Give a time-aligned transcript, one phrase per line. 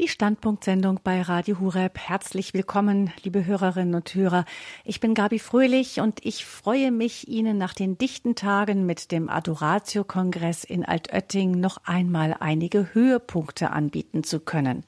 [0.00, 1.98] Die Standpunktsendung bei Radio Hureb.
[1.98, 4.46] Herzlich willkommen, liebe Hörerinnen und Hörer.
[4.82, 9.28] Ich bin Gabi Fröhlich und ich freue mich, Ihnen nach den dichten Tagen mit dem
[9.28, 14.84] Adoratio-Kongress in Altötting noch einmal einige Höhepunkte anbieten zu können.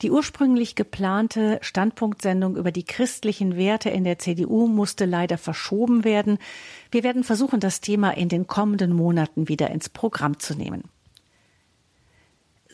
[0.00, 6.38] Die ursprünglich geplante Standpunktsendung über die christlichen Werte in der CDU musste leider verschoben werden.
[6.90, 10.84] Wir werden versuchen, das Thema in den kommenden Monaten wieder ins Programm zu nehmen.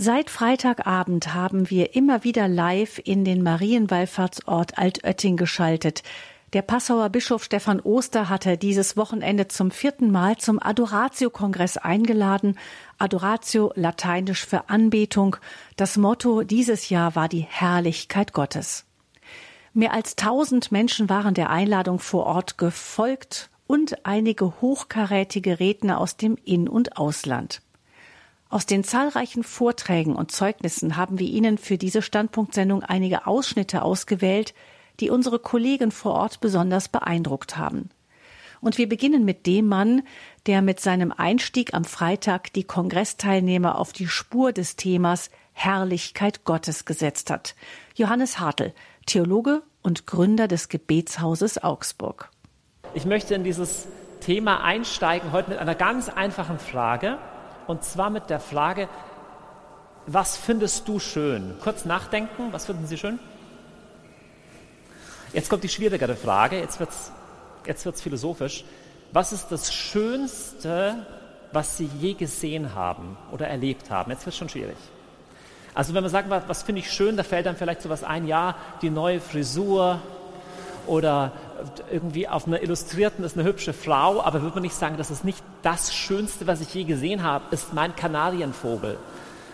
[0.01, 6.05] Seit Freitagabend haben wir immer wieder live in den Marienwallfahrtsort Altötting geschaltet.
[6.53, 12.57] Der Passauer Bischof Stefan Oster hatte dieses Wochenende zum vierten Mal zum Adoratio-Kongress eingeladen.
[12.99, 15.37] Adoratio lateinisch für Anbetung.
[15.75, 18.85] Das Motto dieses Jahr war die Herrlichkeit Gottes.
[19.75, 26.17] Mehr als tausend Menschen waren der Einladung vor Ort gefolgt und einige hochkarätige Redner aus
[26.17, 27.63] dem In- und Ausland.
[28.51, 34.55] Aus den zahlreichen Vorträgen und Zeugnissen haben wir Ihnen für diese Standpunktsendung einige Ausschnitte ausgewählt,
[35.01, 37.91] die unsere Kollegen vor Ort besonders beeindruckt haben.
[38.61, 40.03] Und wir beginnen mit dem Mann,
[40.47, 46.85] der mit seinem Einstieg am Freitag die Kongressteilnehmer auf die Spur des Themas Herrlichkeit Gottes
[46.85, 47.55] gesetzt hat.
[47.95, 48.73] Johannes Hartl,
[49.07, 52.31] Theologe und Gründer des Gebetshauses Augsburg.
[52.95, 53.87] Ich möchte in dieses
[54.21, 57.19] Thema einsteigen heute mit einer ganz einfachen Frage.
[57.69, 58.89] Und zwar mit der Frage,
[60.07, 61.55] was findest du schön?
[61.63, 63.19] Kurz nachdenken, was finden Sie schön?
[65.35, 67.13] Jetzt kommt die schwierigere Frage, jetzt wird es
[67.67, 68.65] jetzt wird's philosophisch.
[69.13, 71.07] Was ist das Schönste,
[71.53, 74.11] was Sie je gesehen haben oder erlebt haben?
[74.11, 74.77] Jetzt wird es schon schwierig.
[75.75, 78.03] Also wenn man sagt, was, was finde ich schön, da fällt dann vielleicht so was
[78.03, 80.01] ein, ja, die neue Frisur
[80.87, 81.33] oder
[81.91, 85.25] irgendwie auf einer Illustrierten ist eine hübsche Frau, aber würde man nicht sagen, das ist
[85.25, 88.99] nicht das Schönste, was ich je gesehen habe, ist mein Kanarienvogel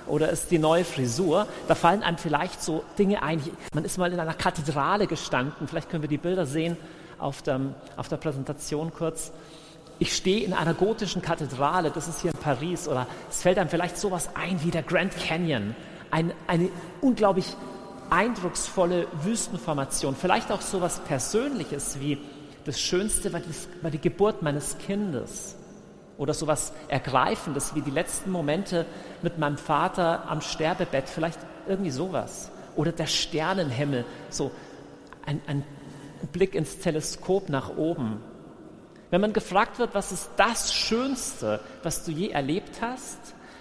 [0.07, 1.47] oder ist die neue Frisur.
[1.69, 3.43] Da fallen einem vielleicht so Dinge ein.
[3.75, 6.77] Man ist mal in einer Kathedrale gestanden, vielleicht können wir die Bilder sehen
[7.19, 7.61] auf der,
[7.97, 9.33] auf der Präsentation kurz.
[9.99, 13.71] Ich stehe in einer gotischen Kathedrale, das ist hier in Paris, oder es fällt einem
[13.71, 15.75] vielleicht sowas ein wie der Grand Canyon.
[16.11, 16.69] Ein, eine
[17.01, 17.47] unglaublich
[18.15, 22.19] eindrucksvolle Wüstenformation, vielleicht auch so etwas Persönliches wie
[22.65, 25.57] das Schönste war, das, war die Geburt meines Kindes
[26.17, 28.87] oder so etwas Ergreifendes wie die letzten Momente
[29.23, 32.53] mit meinem Vater am Sterbebett, vielleicht irgendwie sowas.
[32.77, 34.53] Oder der Sternenhimmel, so
[35.27, 35.65] ein, ein
[36.33, 38.21] Blick ins Teleskop nach oben.
[39.11, 43.19] Wenn man gefragt wird, was ist das Schönste, was du je erlebt hast,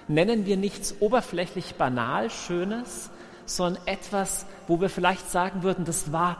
[0.08, 3.10] nennen wir nichts oberflächlich banal Schönes,
[3.46, 6.38] sondern etwas, wo wir vielleicht sagen würden, das war,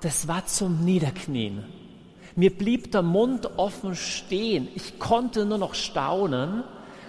[0.00, 1.64] das war zum Niederknien.
[2.34, 4.68] Mir blieb der Mund offen stehen.
[4.74, 6.64] Ich konnte nur noch staunen.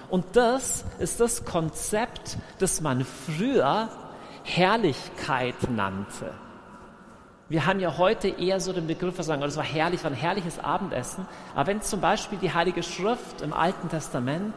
[0.09, 3.89] Und das ist das Konzept, das man früher
[4.43, 6.31] Herrlichkeit nannte.
[7.49, 10.17] Wir haben ja heute eher so den Begriff, wir sagen, das war herrlich, war ein
[10.17, 11.25] herrliches Abendessen.
[11.55, 14.55] Aber wenn zum Beispiel die Heilige Schrift im Alten Testament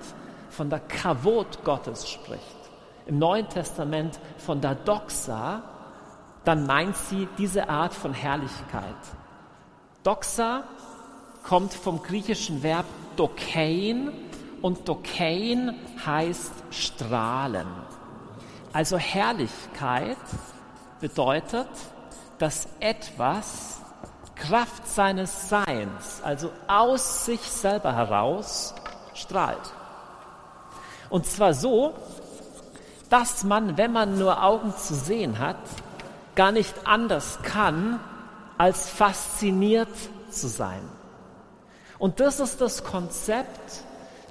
[0.50, 2.56] von der Kavot Gottes spricht,
[3.06, 5.62] im Neuen Testament von der Doxa,
[6.44, 8.94] dann meint sie diese Art von Herrlichkeit.
[10.03, 10.65] Doxa
[11.43, 14.12] kommt vom griechischen Verb dokein
[14.62, 15.75] und dokein
[16.05, 17.66] heißt strahlen.
[18.72, 20.16] Also Herrlichkeit
[21.00, 21.69] bedeutet,
[22.39, 23.81] dass etwas
[24.34, 28.75] Kraft seines Seins, also aus sich selber heraus,
[29.15, 29.72] strahlt.
[31.09, 31.95] Und zwar so,
[33.16, 35.56] dass man, wenn man nur Augen zu sehen hat,
[36.34, 37.99] gar nicht anders kann,
[38.59, 39.88] als fasziniert
[40.28, 40.82] zu sein.
[41.99, 43.84] Und das ist das Konzept,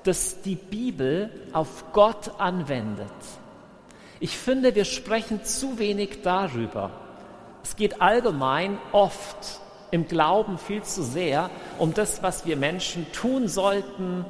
[0.03, 3.09] das die Bibel auf Gott anwendet.
[4.19, 6.91] Ich finde, wir sprechen zu wenig darüber.
[7.63, 13.47] Es geht allgemein oft im Glauben viel zu sehr um das, was wir Menschen tun
[13.47, 14.25] sollten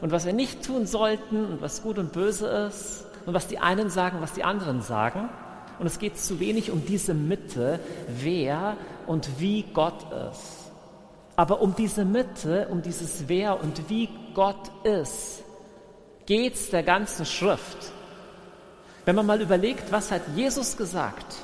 [0.00, 3.58] und was wir nicht tun sollten und was gut und böse ist und was die
[3.58, 5.28] einen sagen, was die anderen sagen.
[5.78, 10.72] Und es geht zu wenig um diese Mitte, wer und wie Gott ist.
[11.36, 15.44] Aber um diese Mitte, um dieses Wer und wie Gott ist,
[16.24, 17.92] geht es der ganzen Schrift.
[19.04, 21.36] Wenn man mal überlegt, was hat Jesus gesagt,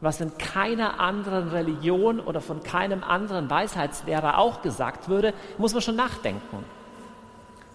[0.00, 5.82] was in keiner anderen Religion oder von keinem anderen Weisheitslehrer auch gesagt würde, muss man
[5.82, 6.64] schon nachdenken.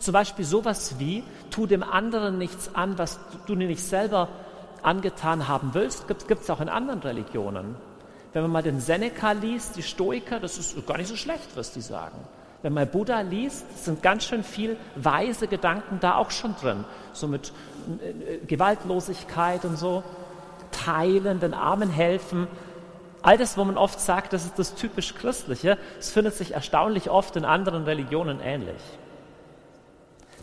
[0.02, 4.30] Zum Beispiel sowas wie, tu dem anderen nichts an, was du dir nicht selber
[4.82, 7.76] angetan haben willst, gibt es auch in anderen Religionen.
[8.34, 11.72] Wenn man mal den Seneca liest, die Stoiker, das ist gar nicht so schlecht, was
[11.72, 12.18] die sagen.
[12.64, 16.84] Wenn man Buddha liest, sind ganz schön viel weise Gedanken da auch schon drin.
[17.14, 17.54] So mit
[18.02, 20.04] äh, Gewaltlosigkeit und so,
[20.72, 22.48] teilen, den Armen helfen.
[23.22, 27.12] All das, wo man oft sagt, das ist das typisch Christliche, es findet sich erstaunlich
[27.12, 28.82] oft in anderen Religionen ähnlich.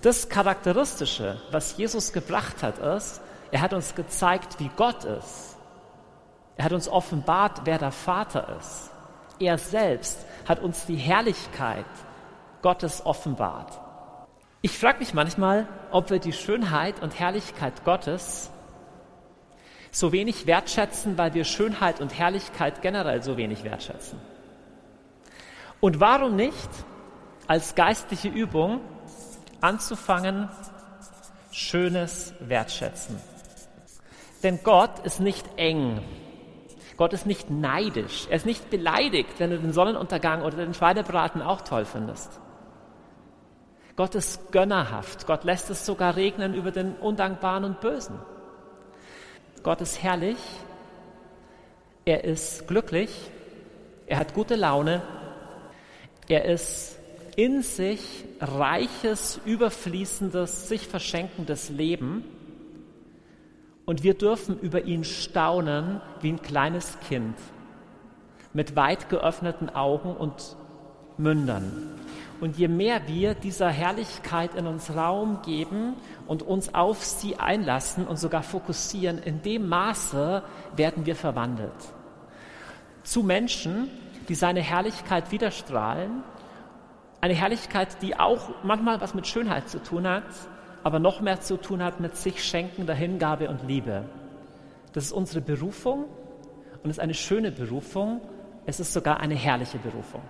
[0.02, 5.56] Das Charakteristische, was Jesus gebracht hat, ist, er hat uns gezeigt, wie Gott ist.
[6.56, 8.90] Er hat uns offenbart, wer der Vater ist.
[9.40, 11.86] Er selbst hat uns die Herrlichkeit
[12.62, 13.80] Gottes offenbart.
[14.60, 18.50] Ich frage mich manchmal, ob wir die Schönheit und Herrlichkeit Gottes
[19.90, 24.20] so wenig wertschätzen, weil wir Schönheit und Herrlichkeit generell so wenig wertschätzen.
[25.80, 26.68] Und warum nicht
[27.46, 28.80] als geistliche Übung
[29.60, 30.48] anzufangen,
[31.50, 33.20] Schönes wertschätzen?
[34.42, 36.00] Denn Gott ist nicht eng.
[36.96, 38.26] Gott ist nicht neidisch.
[38.28, 42.40] Er ist nicht beleidigt, wenn du den Sonnenuntergang oder den Schweinebraten auch toll findest.
[43.96, 45.26] Gott ist gönnerhaft.
[45.26, 48.18] Gott lässt es sogar regnen über den Undankbaren und Bösen.
[49.62, 50.38] Gott ist herrlich.
[52.04, 53.30] Er ist glücklich.
[54.06, 55.02] Er hat gute Laune.
[56.28, 56.98] Er ist
[57.38, 62.24] in sich reiches, überfließendes, sich verschenkendes Leben.
[63.84, 67.36] Und wir dürfen über ihn staunen wie ein kleines Kind
[68.52, 70.56] mit weit geöffneten Augen und
[71.16, 71.94] Mündern.
[72.40, 75.94] Und je mehr wir dieser Herrlichkeit in uns Raum geben
[76.26, 80.42] und uns auf sie einlassen und sogar fokussieren, in dem Maße
[80.74, 81.70] werden wir verwandelt.
[83.04, 83.88] Zu Menschen,
[84.28, 86.24] die seine Herrlichkeit widerstrahlen,
[87.20, 90.24] eine Herrlichkeit, die auch manchmal was mit Schönheit zu tun hat,
[90.84, 94.04] aber noch mehr zu tun hat mit sich schenkender Hingabe und Liebe.
[94.92, 96.04] Das ist unsere Berufung
[96.82, 98.20] und es ist eine schöne Berufung.
[98.66, 100.22] Es ist sogar eine herrliche Berufung.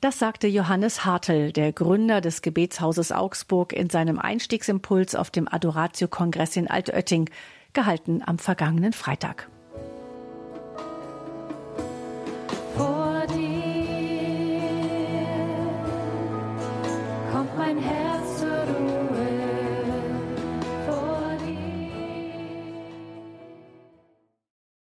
[0.00, 6.56] Das sagte Johannes Hartl, der Gründer des Gebetshauses Augsburg, in seinem Einstiegsimpuls auf dem Adoratio-Kongress
[6.56, 7.28] in Altötting,
[7.72, 9.48] gehalten am vergangenen Freitag.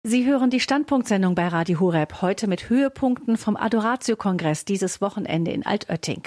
[0.07, 5.65] Sie hören die Standpunktsendung bei Radio Horeb heute mit Höhepunkten vom Adoratio-Kongress dieses Wochenende in
[5.65, 6.21] Altötting.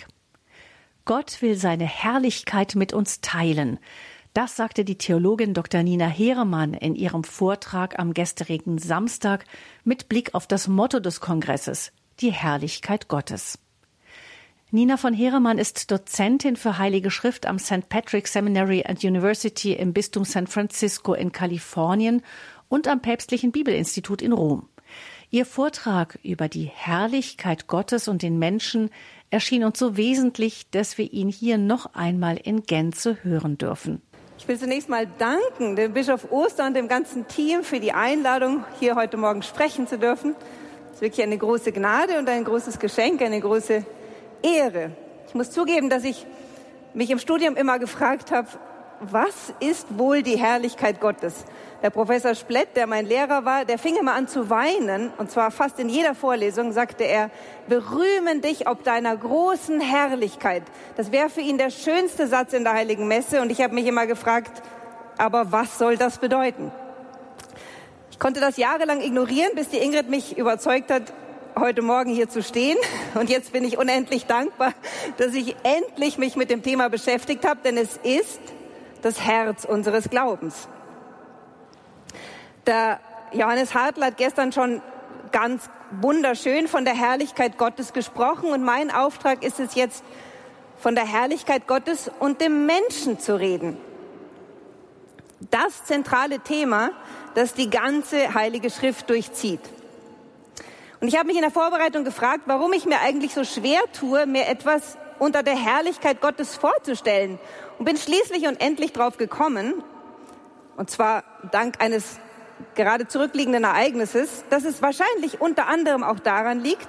[1.05, 3.79] Gott will seine Herrlichkeit mit uns teilen.
[4.35, 5.85] Das sagte die Theologin Dr.
[5.85, 9.45] Nina Heeremann in ihrem Vortrag am gestrigen Samstag
[9.85, 13.61] mit Blick auf das Motto des Kongresses, die Herrlichkeit Gottes.
[14.71, 17.89] Nina von Heeremann ist Dozentin für Heilige Schrift am St.
[17.89, 22.21] Patrick Seminary and University im Bistum San Francisco in Kalifornien
[22.69, 24.69] und am Päpstlichen Bibelinstitut in Rom.
[25.31, 28.91] Ihr Vortrag über die Herrlichkeit Gottes und den Menschen
[29.31, 34.03] erschien uns so wesentlich, dass wir ihn hier noch einmal in Gänze hören dürfen.
[34.37, 38.65] Ich will zunächst mal danken dem Bischof Oster und dem ganzen Team für die Einladung,
[38.79, 40.35] hier heute Morgen sprechen zu dürfen.
[40.91, 43.87] Es ist wirklich eine große Gnade und ein großes Geschenk, eine große
[44.43, 44.93] Ehre.
[45.27, 46.27] Ich muss zugeben, dass ich
[46.95, 48.49] mich im Studium immer gefragt habe,
[49.01, 51.45] was ist wohl die Herrlichkeit Gottes?
[51.83, 55.53] Der Professor Splett, der mein Lehrer war, der fing immer an zu weinen, und zwar
[55.53, 57.31] fast in jeder Vorlesung sagte er,
[57.69, 60.65] berühmen dich ob deiner großen Herrlichkeit.
[60.97, 63.87] Das wäre für ihn der schönste Satz in der Heiligen Messe, und ich habe mich
[63.87, 64.63] immer gefragt,
[65.17, 66.73] aber was soll das bedeuten?
[68.11, 71.13] Ich konnte das jahrelang ignorieren, bis die Ingrid mich überzeugt hat,
[71.61, 72.77] heute Morgen hier zu stehen.
[73.15, 74.73] Und jetzt bin ich unendlich dankbar,
[75.17, 78.41] dass ich endlich mich mit dem Thema beschäftigt habe, denn es ist
[79.03, 80.69] das Herz unseres Glaubens.
[82.67, 83.01] Der
[83.33, 84.83] Johannes Hartl hat gestern schon
[85.33, 90.05] ganz wunderschön von der Herrlichkeit Gottes gesprochen und mein Auftrag ist es jetzt,
[90.77, 93.77] von der Herrlichkeit Gottes und dem Menschen zu reden.
[95.51, 96.91] Das zentrale Thema,
[97.35, 99.61] das die ganze Heilige Schrift durchzieht.
[101.01, 104.27] Und ich habe mich in der Vorbereitung gefragt, warum ich mir eigentlich so schwer tue,
[104.27, 107.39] mir etwas unter der Herrlichkeit Gottes vorzustellen.
[107.79, 109.75] Und bin schließlich und endlich drauf gekommen,
[110.77, 112.19] und zwar dank eines
[112.75, 116.89] gerade zurückliegenden Ereignisses, dass es wahrscheinlich unter anderem auch daran liegt,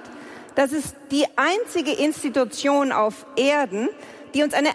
[0.54, 3.88] dass es die einzige Institution auf Erden,
[4.34, 4.70] die uns eine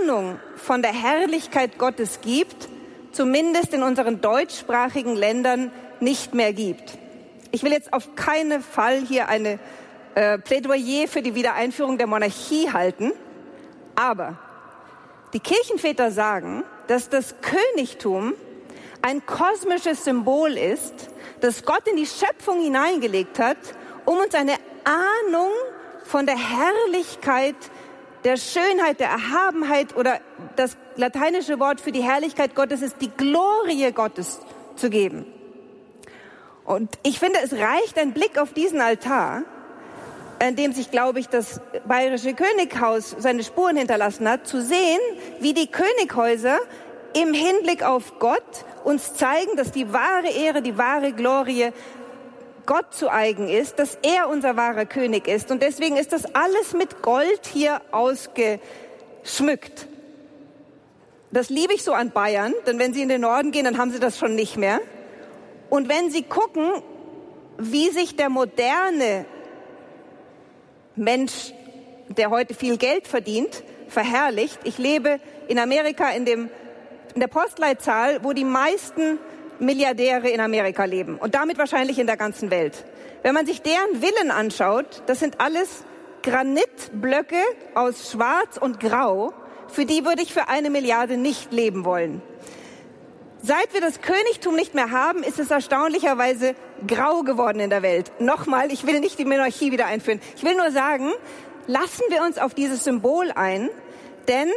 [0.00, 2.68] Ahnung von der Herrlichkeit Gottes gibt,
[3.12, 6.98] zumindest in unseren deutschsprachigen Ländern nicht mehr gibt.
[7.52, 9.58] Ich will jetzt auf keinen Fall hier eine
[10.14, 13.12] äh, Plädoyer für die Wiedereinführung der Monarchie halten,
[13.94, 14.38] aber
[15.32, 18.34] die Kirchenväter sagen, dass das Königtum
[19.02, 21.10] ein kosmisches Symbol ist,
[21.40, 23.58] das Gott in die Schöpfung hineingelegt hat,
[24.04, 25.50] um uns eine Ahnung
[26.04, 27.56] von der Herrlichkeit,
[28.24, 30.20] der Schönheit, der Erhabenheit oder
[30.56, 34.40] das lateinische Wort für die Herrlichkeit Gottes ist die Glorie Gottes
[34.76, 35.26] zu geben.
[36.66, 39.42] Und ich finde, es reicht ein Blick auf diesen Altar,
[40.46, 44.98] in dem sich, glaube ich, das bayerische Könighaus seine Spuren hinterlassen hat, zu sehen,
[45.40, 46.58] wie die Könighäuser
[47.14, 48.42] im Hinblick auf Gott
[48.84, 51.70] uns zeigen, dass die wahre Ehre, die wahre Glorie
[52.66, 55.52] Gott zu eigen ist, dass er unser wahrer König ist.
[55.52, 59.86] Und deswegen ist das alles mit Gold hier ausgeschmückt.
[61.30, 63.92] Das liebe ich so an Bayern, denn wenn Sie in den Norden gehen, dann haben
[63.92, 64.80] Sie das schon nicht mehr.
[65.70, 66.82] Und wenn Sie gucken,
[67.58, 69.24] wie sich der moderne
[70.94, 71.52] Mensch,
[72.08, 74.58] der heute viel Geld verdient, verherrlicht.
[74.64, 76.50] Ich lebe in Amerika in, dem,
[77.14, 79.18] in der Postleitzahl, wo die meisten
[79.58, 82.84] Milliardäre in Amerika leben und damit wahrscheinlich in der ganzen Welt.
[83.22, 85.84] Wenn man sich deren Villen anschaut, das sind alles
[86.22, 87.40] Granitblöcke
[87.74, 89.32] aus Schwarz und Grau,
[89.68, 92.22] für die würde ich für eine Milliarde nicht leben wollen.
[93.46, 98.10] Seit wir das Königtum nicht mehr haben, ist es erstaunlicherweise grau geworden in der Welt.
[98.18, 100.20] Nochmal, ich will nicht die Monarchie wieder einführen.
[100.34, 101.12] Ich will nur sagen,
[101.68, 103.70] lassen wir uns auf dieses Symbol ein,
[104.26, 104.48] denn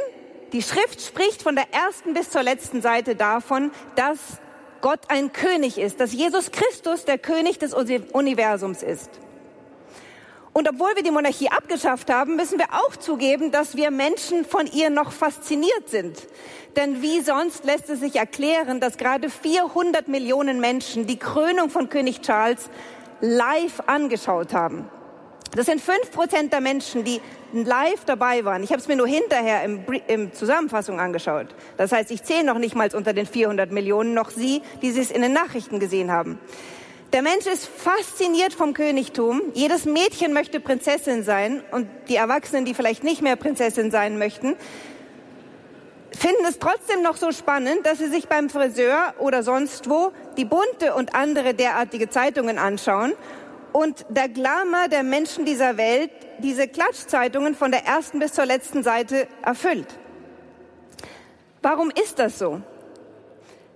[0.54, 4.18] die Schrift spricht von der ersten bis zur letzten Seite davon, dass
[4.82, 9.12] Gott ein König ist, dass Jesus Christus der König des Universums ist.
[10.54, 14.66] Und obwohl wir die Monarchie abgeschafft haben, müssen wir auch zugeben, dass wir Menschen von
[14.68, 16.18] ihr noch fasziniert sind.
[16.76, 21.90] Denn wie sonst lässt es sich erklären, dass gerade 400 Millionen Menschen die Krönung von
[21.90, 22.70] König Charles
[23.22, 24.90] live angeschaut haben.
[25.56, 27.22] Das sind fünf Prozent der Menschen, die
[27.54, 28.62] live dabei waren.
[28.62, 31.48] Ich habe es mir nur hinterher im, im Zusammenfassung angeschaut.
[31.78, 35.02] Das heißt, ich zähle noch nicht mal unter den 400 Millionen, noch Sie, die Sie
[35.02, 36.40] es in den Nachrichten gesehen haben.
[37.12, 39.42] Der Mensch ist fasziniert vom Königtum.
[39.56, 44.56] Jedes Mädchen möchte Prinzessin sein und die Erwachsenen, die vielleicht nicht mehr Prinzessin sein möchten,
[46.12, 50.46] finden es trotzdem noch so spannend, dass sie sich beim Friseur oder sonst wo die
[50.46, 53.14] bunte und andere derartige Zeitungen anschauen
[53.74, 58.84] und der Glamour der Menschen dieser Welt diese Klatschzeitungen von der ersten bis zur letzten
[58.84, 59.88] Seite erfüllt.
[61.64, 62.62] Warum ist das so?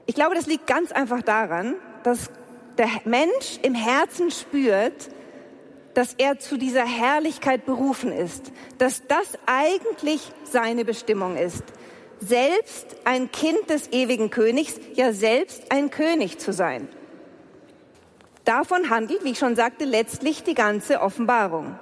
[0.05, 2.29] Ich glaube, das liegt ganz einfach daran, dass
[2.77, 5.09] der Mensch im Herzen spürt,
[5.93, 11.63] dass er zu dieser Herrlichkeit berufen ist, dass das eigentlich seine Bestimmung ist,
[12.19, 16.87] selbst ein Kind des ewigen Königs, ja selbst ein König zu sein.
[18.45, 21.77] Davon handelt, wie ich schon sagte, letztlich die ganze Offenbarung.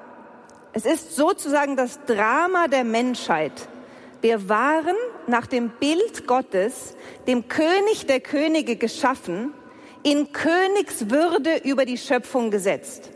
[0.74, 3.53] Es ist sozusagen das Drama der Menschheit.
[4.21, 4.95] Wir waren
[5.27, 6.95] nach dem Bild Gottes,
[7.27, 9.53] dem König der Könige geschaffen,
[10.03, 13.10] in Königswürde über die Schöpfung gesetzt.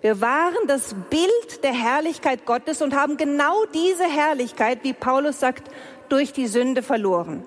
[0.00, 5.70] Wir waren das Bild der Herrlichkeit Gottes und haben genau diese Herrlichkeit, wie Paulus sagt,
[6.08, 7.44] durch die Sünde verloren.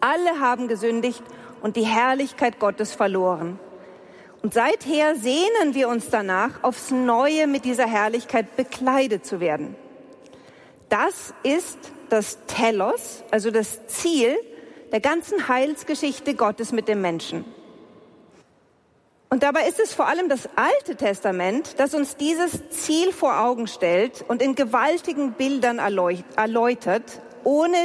[0.00, 1.22] Alle haben gesündigt
[1.62, 3.58] und die Herrlichkeit Gottes verloren.
[4.42, 9.74] Und seither sehnen wir uns danach, aufs Neue mit dieser Herrlichkeit bekleidet zu werden.
[10.88, 11.78] Das ist
[12.10, 14.36] das Telos, also das Ziel
[14.92, 17.44] der ganzen Heilsgeschichte Gottes mit dem Menschen.
[19.28, 23.66] Und dabei ist es vor allem das Alte Testament, das uns dieses Ziel vor Augen
[23.66, 27.76] stellt und in gewaltigen Bildern erläutert, ohne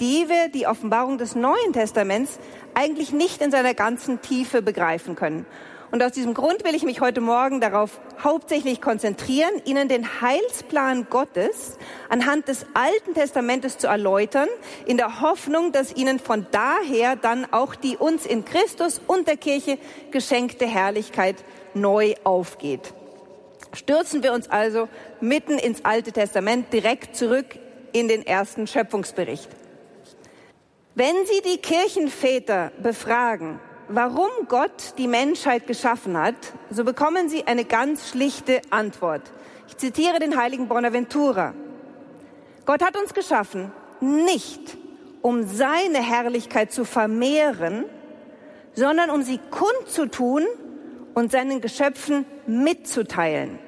[0.00, 2.38] die wir die Offenbarung des Neuen Testaments
[2.74, 5.46] eigentlich nicht in seiner ganzen Tiefe begreifen können.
[5.94, 11.06] Und aus diesem Grund will ich mich heute Morgen darauf hauptsächlich konzentrieren, Ihnen den Heilsplan
[11.08, 14.48] Gottes anhand des Alten Testamentes zu erläutern,
[14.86, 19.36] in der Hoffnung, dass Ihnen von daher dann auch die uns in Christus und der
[19.36, 19.78] Kirche
[20.10, 21.36] geschenkte Herrlichkeit
[21.74, 22.92] neu aufgeht.
[23.72, 24.88] Stürzen wir uns also
[25.20, 27.56] mitten ins Alte Testament direkt zurück
[27.92, 29.48] in den ersten Schöpfungsbericht.
[30.96, 36.34] Wenn Sie die Kirchenväter befragen, warum Gott die Menschheit geschaffen hat,
[36.70, 39.22] so bekommen Sie eine ganz schlichte Antwort.
[39.68, 41.54] Ich zitiere den heiligen Bonaventura.
[42.66, 44.76] Gott hat uns geschaffen, nicht
[45.22, 47.84] um seine Herrlichkeit zu vermehren,
[48.74, 50.44] sondern um sie kundzutun
[51.14, 53.58] und seinen Geschöpfen mitzuteilen.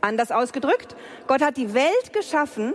[0.00, 0.96] Anders ausgedrückt,
[1.26, 2.74] Gott hat die Welt geschaffen,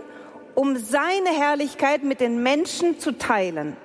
[0.54, 3.76] um seine Herrlichkeit mit den Menschen zu teilen.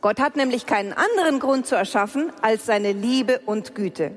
[0.00, 4.12] Gott hat nämlich keinen anderen Grund zu erschaffen als seine Liebe und Güte.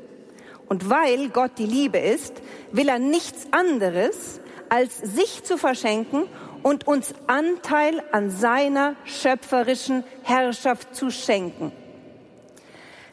[0.70, 6.24] Und weil Gott die Liebe ist, will er nichts anderes, als sich zu verschenken
[6.64, 11.74] und uns Anteil an seiner schöpferischen Herrschaft zu schenken.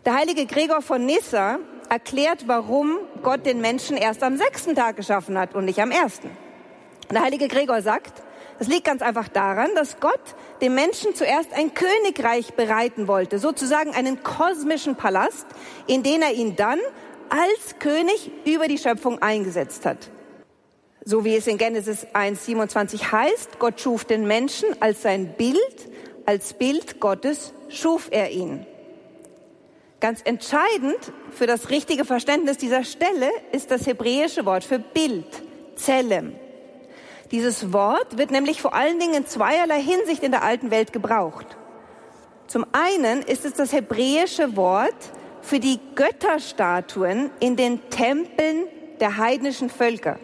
[0.07, 1.59] Der heilige Gregor von Nyssa
[1.91, 6.31] erklärt, warum Gott den Menschen erst am sechsten Tag geschaffen hat und nicht am ersten.
[7.11, 8.23] Der heilige Gregor sagt,
[8.61, 10.21] es liegt ganz einfach daran, dass Gott
[10.61, 15.47] dem Menschen zuerst ein Königreich bereiten wollte, sozusagen einen kosmischen Palast,
[15.87, 16.79] in den er ihn dann
[17.31, 20.11] als König über die Schöpfung eingesetzt hat.
[21.03, 25.89] So wie es in Genesis 1.27 heißt, Gott schuf den Menschen als sein Bild,
[26.27, 28.67] als Bild Gottes schuf er ihn.
[30.01, 30.99] Ganz entscheidend
[31.31, 35.43] für das richtige Verständnis dieser Stelle ist das hebräische Wort für Bild,
[35.77, 36.35] Zellem.
[37.31, 41.47] Dieses Wort wird nämlich vor allen Dingen in zweierlei Hinsicht in der alten Welt gebraucht.
[42.49, 44.97] Zum einen ist es das hebräische Wort
[45.41, 48.67] für die Götterstatuen in den Tempeln
[48.99, 50.19] der heidnischen Völker.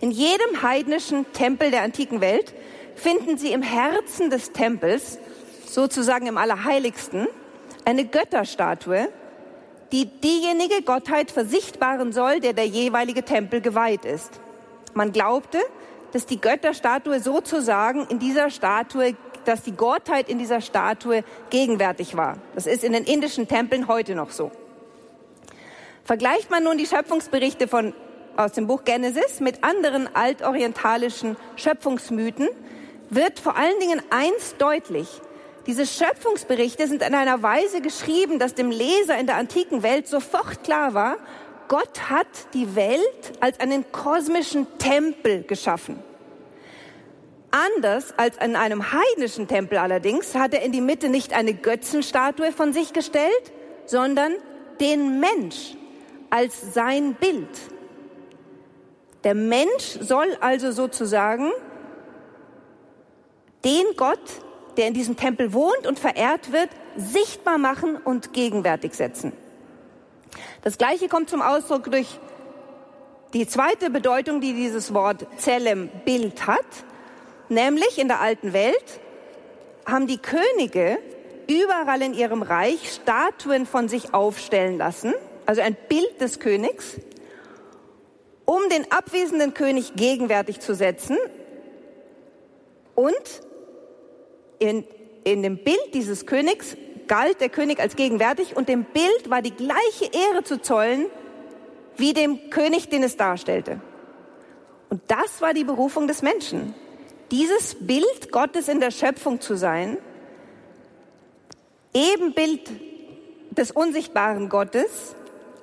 [0.00, 2.54] In jedem heidnischen Tempel der antiken Welt
[2.94, 5.18] finden Sie im Herzen des Tempels,
[5.66, 7.26] sozusagen im Allerheiligsten,
[7.86, 9.08] eine Götterstatue,
[9.92, 14.30] die diejenige Gottheit versichtbaren soll, der der jeweilige Tempel geweiht ist.
[14.92, 15.58] Man glaubte,
[16.14, 19.16] dass die Götterstatue sozusagen in dieser Statue,
[19.46, 22.38] dass die Gottheit in dieser Statue gegenwärtig war.
[22.54, 24.52] Das ist in den indischen Tempeln heute noch so.
[26.04, 27.94] Vergleicht man nun die Schöpfungsberichte von,
[28.36, 32.48] aus dem Buch Genesis mit anderen altorientalischen Schöpfungsmythen,
[33.10, 35.20] wird vor allen Dingen eins deutlich.
[35.66, 40.62] Diese Schöpfungsberichte sind in einer Weise geschrieben, dass dem Leser in der antiken Welt sofort
[40.62, 41.16] klar war,
[41.68, 45.98] Gott hat die Welt als einen kosmischen Tempel geschaffen.
[47.50, 52.50] Anders als in einem heidnischen Tempel allerdings hat er in die Mitte nicht eine Götzenstatue
[52.50, 53.52] von sich gestellt,
[53.86, 54.32] sondern
[54.80, 55.76] den Mensch
[56.30, 57.48] als sein Bild.
[59.22, 61.52] Der Mensch soll also sozusagen
[63.64, 64.18] den Gott,
[64.76, 69.32] der in diesem Tempel wohnt und verehrt wird, sichtbar machen und gegenwärtig setzen.
[70.64, 72.18] Das Gleiche kommt zum Ausdruck durch
[73.34, 76.64] die zweite Bedeutung, die dieses Wort Zellem Bild hat,
[77.50, 79.00] nämlich in der alten Welt
[79.84, 80.96] haben die Könige
[81.50, 85.12] überall in ihrem Reich Statuen von sich aufstellen lassen,
[85.44, 86.98] also ein Bild des Königs,
[88.46, 91.18] um den abwesenden König gegenwärtig zu setzen
[92.94, 93.42] und
[94.60, 94.86] in,
[95.24, 96.74] in dem Bild dieses Königs
[97.08, 101.06] galt der König als gegenwärtig und dem Bild war die gleiche Ehre zu zollen
[101.96, 103.80] wie dem König, den es darstellte.
[104.90, 106.74] Und das war die Berufung des Menschen.
[107.30, 109.98] Dieses Bild Gottes in der Schöpfung zu sein,
[111.92, 112.70] Ebenbild
[113.50, 115.14] des unsichtbaren Gottes,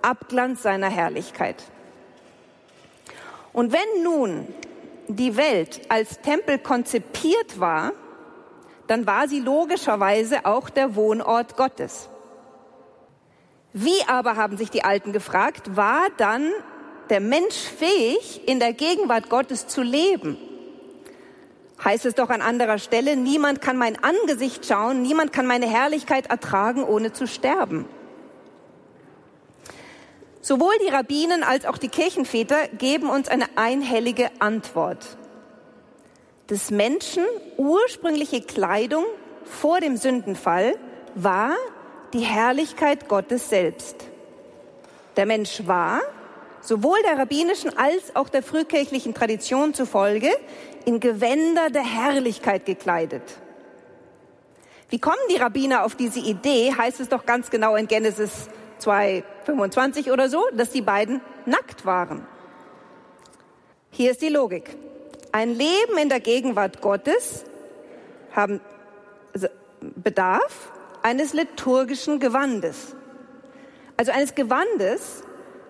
[0.02, 1.64] Abglanz seiner Herrlichkeit.
[3.54, 4.48] Und wenn nun
[5.08, 7.92] die Welt als Tempel konzipiert war,
[8.88, 12.10] dann war sie logischerweise auch der Wohnort Gottes.
[13.74, 16.52] Wie aber, haben sich die Alten gefragt, war dann
[17.10, 20.38] der Mensch fähig, in der Gegenwart Gottes zu leben?
[21.84, 26.28] Heißt es doch an anderer Stelle, niemand kann mein Angesicht schauen, niemand kann meine Herrlichkeit
[26.28, 27.86] ertragen, ohne zu sterben.
[30.42, 35.18] Sowohl die Rabbinen als auch die Kirchenväter geben uns eine einhellige Antwort
[36.52, 37.24] des Menschen
[37.56, 39.06] ursprüngliche Kleidung
[39.46, 40.76] vor dem Sündenfall
[41.16, 41.56] war
[42.12, 43.96] die Herrlichkeit Gottes selbst.
[45.16, 46.02] Der Mensch war,
[46.60, 50.30] sowohl der rabbinischen als auch der frühkirchlichen Tradition zufolge,
[50.84, 53.24] in Gewänder der Herrlichkeit gekleidet.
[54.90, 58.50] Wie kommen die Rabbiner auf diese Idee, heißt es doch ganz genau in Genesis
[58.82, 62.28] 2,25 oder so, dass die beiden nackt waren.
[63.90, 64.76] Hier ist die Logik.
[65.32, 67.46] Ein Leben in der Gegenwart Gottes
[68.32, 68.60] haben,
[69.82, 72.96] bedarf eines liturgischen Gewandes.
[73.98, 75.24] Also eines Gewandes,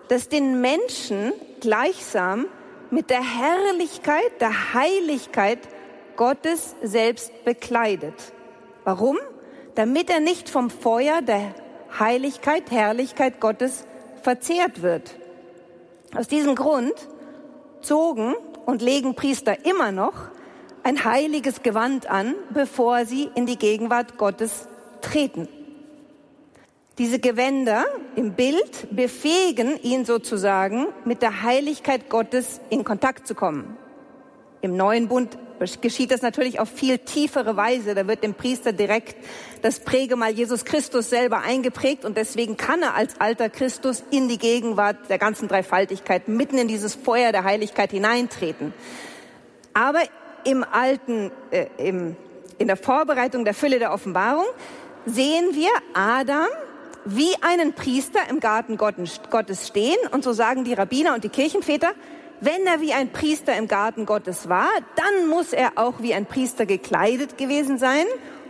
[0.08, 2.46] das den Menschen gleichsam
[2.90, 5.60] mit der Herrlichkeit, der Heiligkeit
[6.16, 8.14] Gottes selbst bekleidet.
[8.84, 9.18] Warum?
[9.74, 11.54] Damit er nicht vom Feuer der
[11.98, 13.86] Heiligkeit, Herrlichkeit Gottes
[14.22, 15.14] verzehrt wird.
[16.14, 16.94] Aus diesem Grund
[17.80, 18.34] zogen
[18.66, 20.14] und legen Priester immer noch
[20.82, 24.68] ein heiliges Gewand an, bevor sie in die Gegenwart Gottes
[25.00, 25.48] treten.
[26.98, 33.76] Diese Gewänder im Bild befähigen ihn sozusagen, mit der Heiligkeit Gottes in Kontakt zu kommen.
[34.60, 35.38] Im neuen Bund
[35.80, 37.94] geschieht das natürlich auf viel tiefere Weise.
[37.94, 39.16] Da wird dem Priester direkt
[39.62, 44.38] das Prägemal Jesus Christus selber eingeprägt und deswegen kann er als alter Christus in die
[44.38, 48.72] Gegenwart der ganzen Dreifaltigkeit, mitten in dieses Feuer der Heiligkeit hineintreten.
[49.74, 50.00] Aber
[50.44, 52.16] im alten, äh, im,
[52.58, 54.46] in der Vorbereitung der Fülle der Offenbarung
[55.06, 56.48] sehen wir Adam
[57.04, 59.96] wie einen Priester im Garten Gottes stehen.
[60.12, 61.92] Und so sagen die Rabbiner und die Kirchenväter,
[62.42, 66.26] wenn er wie ein Priester im Garten Gottes war, dann muss er auch wie ein
[66.26, 68.04] Priester gekleidet gewesen sein.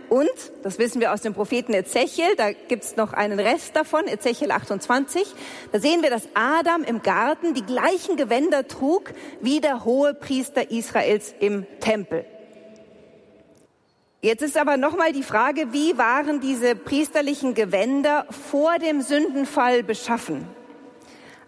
[0.08, 0.30] Und,
[0.62, 5.26] das wissen wir aus dem Propheten Ezechiel, da gibt's noch einen Rest davon, Ezechiel 28,
[5.72, 10.70] da sehen wir, dass Adam im Garten die gleichen Gewänder trug wie der hohe Priester
[10.70, 12.24] Israels im Tempel.
[14.22, 20.46] Jetzt ist aber nochmal die Frage, wie waren diese priesterlichen Gewänder vor dem Sündenfall beschaffen?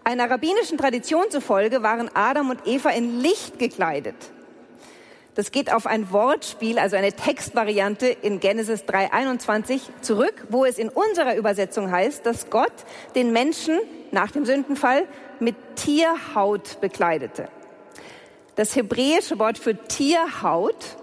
[0.07, 4.15] Einer rabbinischen Tradition zufolge waren Adam und Eva in Licht gekleidet.
[5.33, 10.89] Das geht auf ein Wortspiel, also eine Textvariante in Genesis 3.21 zurück, wo es in
[10.89, 12.71] unserer Übersetzung heißt, dass Gott
[13.15, 13.79] den Menschen
[14.11, 15.07] nach dem Sündenfall
[15.39, 17.47] mit Tierhaut bekleidete.
[18.53, 20.97] Das hebräische Wort für Tierhaut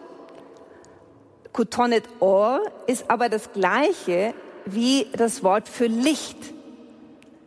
[1.52, 4.32] Kutonet Or ist aber das gleiche
[4.64, 6.38] wie das Wort für Licht.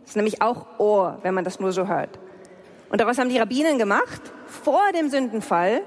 [0.05, 2.19] Das ist nämlich auch Ohr, wenn man das nur so hört.
[2.89, 5.81] Und daraus haben die Rabbinen gemacht, vor dem Sündenfall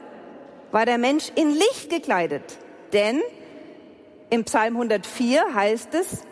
[0.73, 2.43] war der Mensch in Licht gekleidet.
[2.93, 3.23] Denn
[4.29, 6.25] im Psalm 104 heißt es,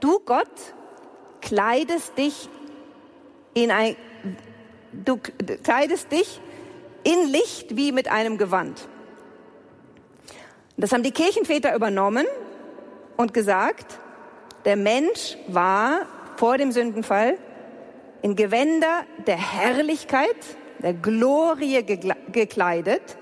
[0.00, 0.46] du Gott
[1.40, 2.50] kleidest dich
[3.54, 3.96] in ein,
[4.92, 6.38] du kleidest dich
[7.02, 8.86] in Licht wie mit einem Gewand.
[10.76, 12.26] Das haben die Kirchenväter übernommen
[13.16, 13.98] und gesagt,
[14.66, 16.02] der Mensch war
[16.42, 17.38] vor dem Sündenfall
[18.20, 20.34] in Gewänder der Herrlichkeit,
[20.80, 21.84] der Glorie
[22.32, 23.16] gekleidet,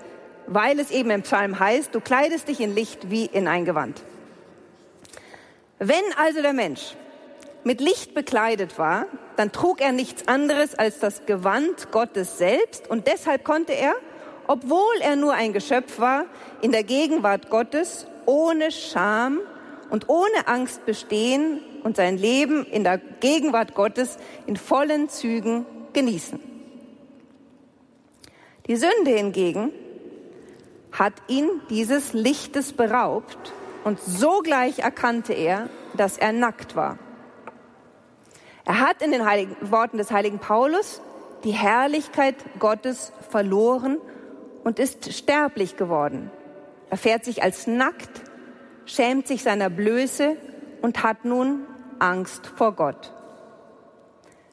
[0.47, 4.01] weil es eben im Psalm heißt, du kleidest dich in Licht wie in ein Gewand.
[5.77, 6.95] Wenn also der Mensch
[7.63, 9.05] mit Licht bekleidet war,
[9.35, 13.93] dann trug er nichts anderes als das Gewand Gottes selbst und deshalb konnte er
[14.47, 16.25] obwohl er nur ein Geschöpf war,
[16.61, 19.41] in der Gegenwart Gottes ohne Scham
[19.91, 24.17] und ohne Angst bestehen und sein Leben in der Gegenwart Gottes
[24.47, 26.39] in vollen Zügen genießen.
[28.67, 29.71] Die Sünde hingegen
[30.91, 36.97] hat ihn dieses Lichtes beraubt und sogleich erkannte er, dass er nackt war.
[38.65, 41.01] Er hat in den heiligen, Worten des heiligen Paulus
[41.43, 43.97] die Herrlichkeit Gottes verloren
[44.63, 46.29] und ist sterblich geworden.
[46.89, 48.21] Er fährt sich als nackt,
[48.85, 50.37] schämt sich seiner Blöße
[50.81, 51.65] und hat nun
[52.01, 53.13] Angst vor Gott.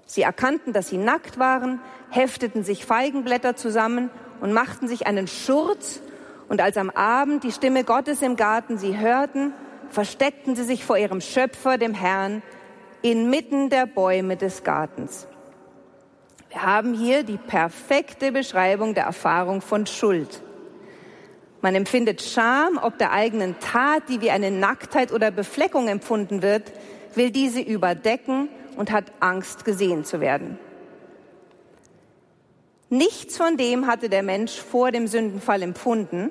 [0.06, 1.80] Sie erkannten, dass sie nackt waren,
[2.10, 6.00] hefteten sich Feigenblätter zusammen und machten sich einen Schurz,
[6.48, 9.52] und als am Abend die Stimme Gottes im Garten sie hörten,
[9.90, 12.42] versteckten sie sich vor ihrem Schöpfer, dem Herrn,
[13.02, 15.26] inmitten der Bäume des Gartens.
[16.48, 20.42] Wir haben hier die perfekte Beschreibung der Erfahrung von Schuld.
[21.60, 26.72] Man empfindet Scham ob der eigenen Tat, die wie eine Nacktheit oder Befleckung empfunden wird,
[27.18, 30.58] will diese überdecken und hat Angst, gesehen zu werden.
[32.88, 36.30] Nichts von dem hatte der Mensch vor dem Sündenfall empfunden,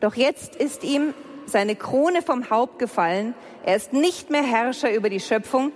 [0.00, 1.12] doch jetzt ist ihm
[1.44, 3.34] seine Krone vom Haupt gefallen.
[3.64, 5.72] Er ist nicht mehr Herrscher über die Schöpfung,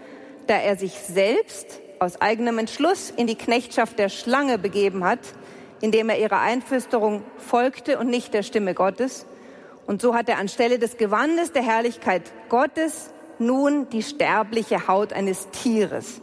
[0.47, 5.21] da er sich selbst aus eigenem Entschluss in die Knechtschaft der Schlange begeben hat,
[5.81, 9.27] indem er ihrer Einflüsterung folgte und nicht der Stimme Gottes.
[9.87, 15.51] Und so hat er anstelle des Gewandes der Herrlichkeit Gottes nun die sterbliche Haut eines
[15.51, 16.20] Tieres.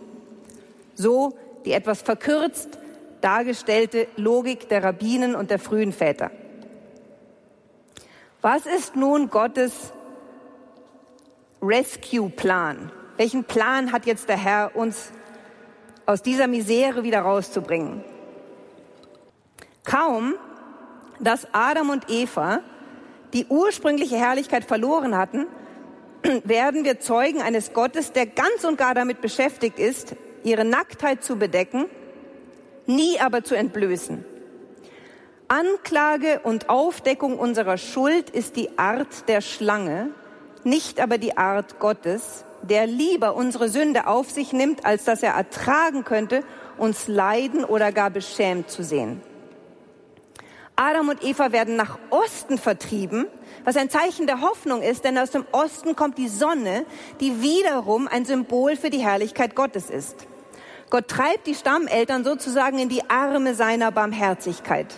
[0.95, 2.77] So die etwas verkürzt
[3.21, 6.29] dargestellte Logik der Rabbinen und der frühen Väter.
[8.41, 9.93] Was ist nun Gottes
[11.61, 12.91] Rescue-Plan?
[13.15, 15.13] Welchen Plan hat jetzt der Herr uns
[16.05, 18.03] aus dieser Misere wieder rauszubringen.
[19.85, 20.35] Kaum,
[21.19, 22.59] dass Adam und Eva
[23.33, 25.47] die ursprüngliche Herrlichkeit verloren hatten,
[26.43, 31.37] werden wir Zeugen eines Gottes, der ganz und gar damit beschäftigt ist, ihre Nacktheit zu
[31.37, 31.85] bedecken,
[32.85, 34.25] nie aber zu entblößen.
[35.47, 40.09] Anklage und Aufdeckung unserer Schuld ist die Art der Schlange,
[40.63, 45.33] nicht aber die Art Gottes, der lieber unsere Sünde auf sich nimmt, als dass er
[45.33, 46.43] ertragen könnte,
[46.77, 49.21] uns leiden oder gar beschämt zu sehen.
[50.75, 53.27] Adam und Eva werden nach Osten vertrieben,
[53.63, 56.85] was ein Zeichen der Hoffnung ist, denn aus dem Osten kommt die Sonne,
[57.19, 60.27] die wiederum ein Symbol für die Herrlichkeit Gottes ist.
[60.89, 64.93] Gott treibt die Stammeltern sozusagen in die Arme seiner Barmherzigkeit.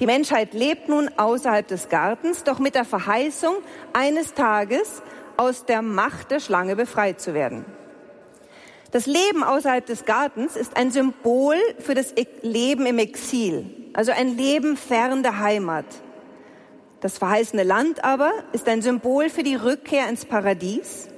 [0.00, 3.56] Die Menschheit lebt nun außerhalb des Gartens, doch mit der Verheißung,
[3.92, 5.02] eines Tages
[5.36, 7.64] aus der Macht der Schlange befreit zu werden.
[8.90, 14.12] Das Leben außerhalb des Gartens ist ein Symbol für das e- Leben im Exil, also
[14.12, 15.84] ein Leben fern der Heimat.
[17.00, 21.08] Das verheißene Land aber ist ein Symbol für die Rückkehr ins Paradies.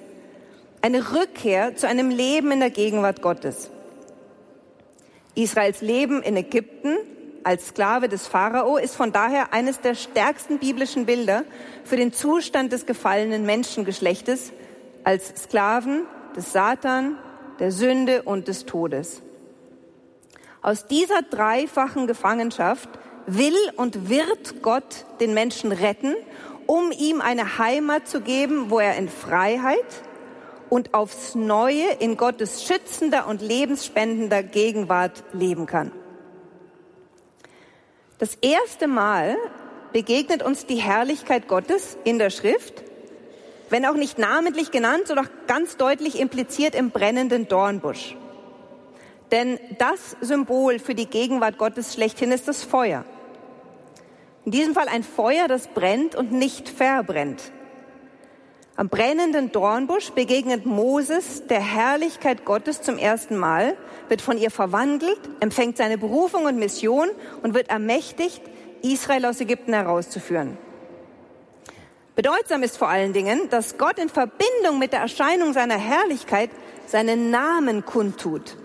[0.82, 3.70] eine Rückkehr zu einem Leben in der Gegenwart Gottes.
[5.34, 6.96] Israels Leben in Ägypten
[7.44, 11.44] als Sklave des Pharao ist von daher eines der stärksten biblischen Bilder
[11.84, 14.52] für den Zustand des gefallenen Menschengeschlechtes
[15.04, 17.16] als Sklaven des Satan,
[17.58, 19.22] der Sünde und des Todes.
[20.62, 22.88] Aus dieser dreifachen Gefangenschaft
[23.26, 26.14] will und wird Gott den Menschen retten,
[26.66, 29.84] um ihm eine Heimat zu geben, wo er in Freiheit
[30.68, 35.92] und aufs Neue in Gottes schützender und lebensspendender Gegenwart leben kann.
[38.18, 39.36] Das erste Mal
[39.92, 42.84] begegnet uns die Herrlichkeit Gottes in der Schrift,
[43.68, 48.16] wenn auch nicht namentlich genannt, so doch ganz deutlich impliziert im brennenden Dornbusch.
[49.30, 53.04] Denn das Symbol für die Gegenwart Gottes schlechthin ist das Feuer.
[54.44, 57.52] In diesem Fall ein Feuer, das brennt und nicht verbrennt.
[58.76, 63.76] Am brennenden Dornbusch begegnet Moses der Herrlichkeit Gottes zum ersten Mal,
[64.08, 67.08] wird von ihr verwandelt, empfängt seine Berufung und Mission
[67.42, 68.40] und wird ermächtigt,
[68.82, 70.56] Israel aus Ägypten herauszuführen.
[72.16, 76.50] Bedeutsam ist vor allen Dingen, dass Gott in Verbindung mit der Erscheinung seiner Herrlichkeit
[76.86, 78.56] seinen Namen kundtut.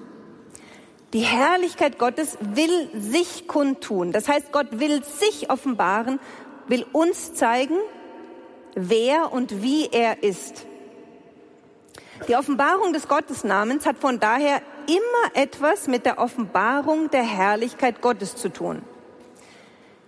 [1.16, 4.12] Die Herrlichkeit Gottes will sich kundtun.
[4.12, 6.20] Das heißt, Gott will sich offenbaren,
[6.68, 7.78] will uns zeigen,
[8.76, 10.66] wer und wie er ist.
[12.28, 18.36] Die Offenbarung des Gottesnamens hat von daher immer etwas mit der Offenbarung der Herrlichkeit Gottes
[18.36, 18.82] zu tun.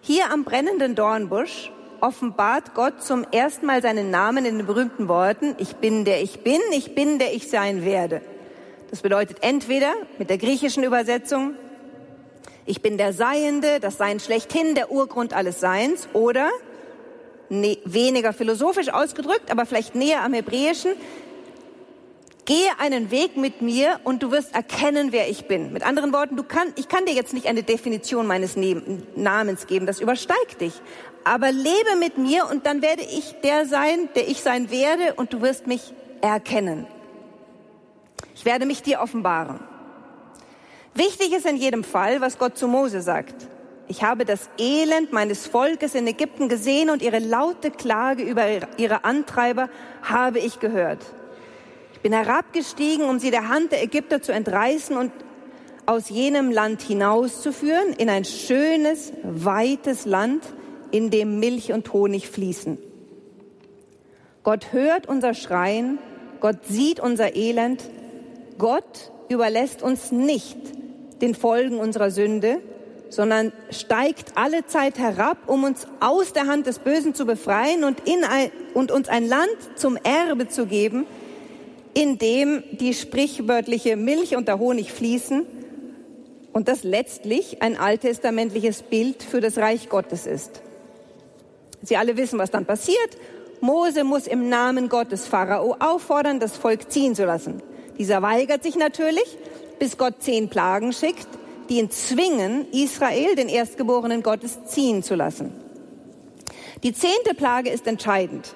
[0.02, 5.56] Hier am brennenden Dornbusch offenbart Gott zum ersten Mal seinen Namen in den berühmten Worten,
[5.58, 8.22] ich bin der ich bin, ich bin der ich sein werde.
[8.90, 11.56] Das bedeutet entweder mit der griechischen Übersetzung,
[12.66, 16.50] ich bin der Seiende, das Sein schlechthin, der Urgrund alles Seins, oder
[17.50, 20.92] ne, weniger philosophisch ausgedrückt, aber vielleicht näher am Hebräischen.
[22.46, 25.74] Gehe einen Weg mit mir und du wirst erkennen, wer ich bin.
[25.74, 28.56] Mit anderen Worten, du kann, ich kann dir jetzt nicht eine Definition meines
[29.16, 30.74] Namens geben, das übersteigt dich.
[31.26, 35.34] Aber lebe mit mir und dann werde ich der sein, der ich sein werde und
[35.34, 36.88] du wirst mich erkennen.
[38.48, 39.60] Werde mich dir offenbaren.
[40.94, 43.36] Wichtig ist in jedem Fall, was Gott zu Mose sagt.
[43.90, 48.46] Ich habe das Elend meines Volkes in Ägypten gesehen und ihre laute Klage über
[48.78, 49.68] ihre Antreiber
[50.02, 51.04] habe ich gehört.
[51.92, 55.12] Ich bin herabgestiegen, um sie der Hand der Ägypter zu entreißen und
[55.86, 60.46] aus jenem Land hinauszuführen in ein schönes, weites Land,
[60.92, 62.78] in dem Milch und Honig fließen.
[64.44, 66.00] Gott hört unser Schreien,
[66.40, 67.84] Gott sieht unser Elend,
[68.58, 70.58] Gott überlässt uns nicht
[71.22, 72.60] den Folgen unserer Sünde,
[73.10, 78.08] sondern steigt alle Zeit herab, um uns aus der Hand des Bösen zu befreien und,
[78.08, 81.06] in ein, und uns ein Land zum Erbe zu geben,
[81.94, 85.46] in dem die sprichwörtliche Milch und der Honig fließen
[86.54, 90.62] und das letztlich ein alttestamentliches Bild für das Reich Gottes ist.
[91.82, 93.18] Sie alle wissen, was dann passiert.
[93.62, 97.62] Mose muss im Namen Gottes Pharao auffordern, das Volk ziehen zu lassen.
[97.98, 99.38] Dieser weigert sich natürlich,
[99.80, 101.28] bis Gott zehn Plagen schickt,
[101.70, 105.52] die ihn zwingen, Israel, den Erstgeborenen Gottes, ziehen zu lassen.
[106.84, 108.54] Die zehnte Plage ist entscheidend.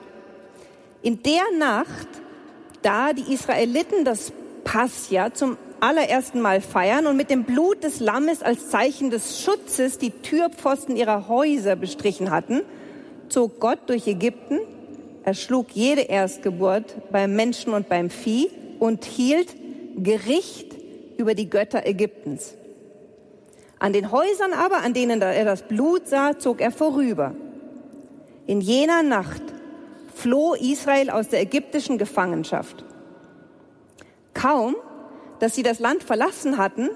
[1.01, 2.07] In der Nacht,
[2.81, 4.31] da die Israeliten das
[4.63, 9.97] Passja zum allerersten Mal feiern und mit dem Blut des Lammes als Zeichen des Schutzes
[9.97, 12.61] die Türpfosten ihrer Häuser bestrichen hatten,
[13.29, 14.59] zog Gott durch Ägypten,
[15.23, 18.51] erschlug jede Erstgeburt beim Menschen und beim Vieh
[18.81, 19.55] und hielt
[19.95, 20.75] Gericht
[21.17, 22.55] über die Götter Ägyptens.
[23.77, 27.35] An den Häusern aber, an denen er das Blut sah, zog er vorüber.
[28.47, 29.43] In jener Nacht
[30.15, 32.83] floh Israel aus der ägyptischen Gefangenschaft.
[34.33, 34.75] Kaum,
[35.37, 36.89] dass sie das Land verlassen hatten,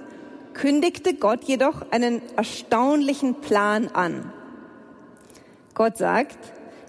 [0.56, 4.34] kündigte Gott jedoch einen erstaunlichen Plan an.
[5.76, 6.40] Gott sagt,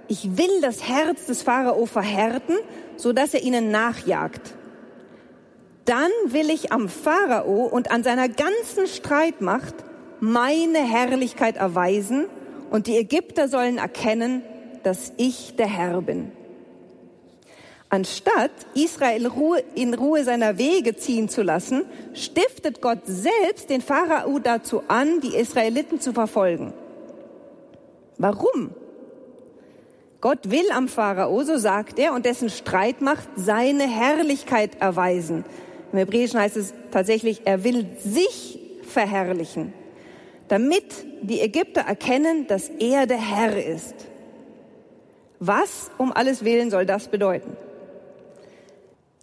[0.09, 2.57] ich will das Herz des Pharao verhärten,
[2.97, 4.55] so dass er ihnen nachjagt
[5.87, 9.75] dann will ich am Pharao und an seiner ganzen Streitmacht
[10.21, 12.27] meine Herrlichkeit erweisen
[12.71, 14.43] und die Ägypter sollen erkennen,
[14.83, 16.33] dass ich der Herr bin.
[17.89, 19.31] Anstatt Israel
[19.75, 25.37] in Ruhe seiner Wege ziehen zu lassen, stiftet Gott selbst den Pharao dazu an, die
[25.37, 26.73] Israeliten zu verfolgen.
[28.19, 28.71] Warum?
[30.21, 35.45] Gott will am Pharao, so sagt er, und dessen Streitmacht seine Herrlichkeit erweisen,
[35.97, 39.73] im Hebräischen heißt es tatsächlich, er will sich verherrlichen,
[40.49, 40.85] damit
[41.23, 43.95] die Ägypter erkennen, dass er der Herr ist.
[45.39, 47.57] Was um alles Willen soll das bedeuten?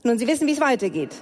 [0.04, 1.16] Nun, Sie wissen, wie es weitergeht.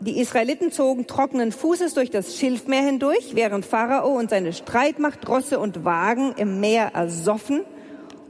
[0.00, 5.58] Die Israeliten zogen trockenen Fußes durch das Schilfmeer hindurch, während Pharao und seine Streitmacht Rosse
[5.58, 7.62] und Wagen im Meer ersoffen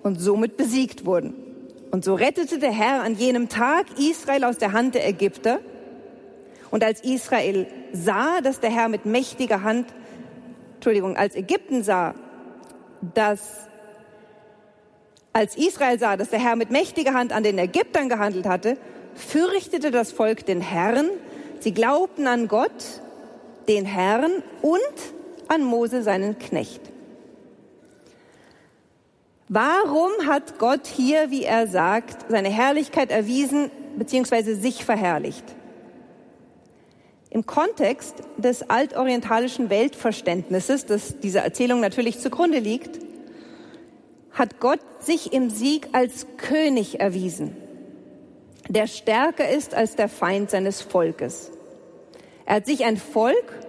[0.02, 1.34] und somit besiegt wurden.
[1.90, 5.60] Und so rettete der Herr an jenem Tag Israel aus der Hand der Ägypter.
[6.70, 9.92] Und als Israel sah, dass der Herr mit mächtiger Hand,
[10.74, 12.14] Entschuldigung, als Ägypten sah,
[13.14, 13.68] dass
[15.32, 18.76] als Israel sah, dass der Herr mit mächtiger Hand an den Ägyptern gehandelt hatte,
[19.14, 21.08] fürchtete das Volk den Herrn.
[21.60, 23.00] Sie glaubten an Gott,
[23.68, 24.80] den Herrn und
[25.48, 26.80] an Mose, seinen Knecht.
[29.48, 34.54] Warum hat Gott hier, wie er sagt, seine Herrlichkeit erwiesen bzw.
[34.54, 35.44] sich verherrlicht?
[37.30, 42.98] Im Kontext des altorientalischen Weltverständnisses, das dieser Erzählung natürlich zugrunde liegt,
[44.32, 47.56] hat Gott sich im Sieg als König erwiesen,
[48.68, 51.52] der stärker ist als der Feind seines Volkes.
[52.46, 53.60] Er hat sich ein Volk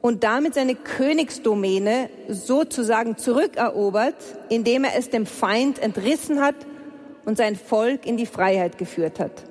[0.00, 4.16] und damit seine Königsdomäne sozusagen zurückerobert,
[4.48, 6.56] indem er es dem Feind entrissen hat
[7.24, 9.44] und sein Volk in die Freiheit geführt hat.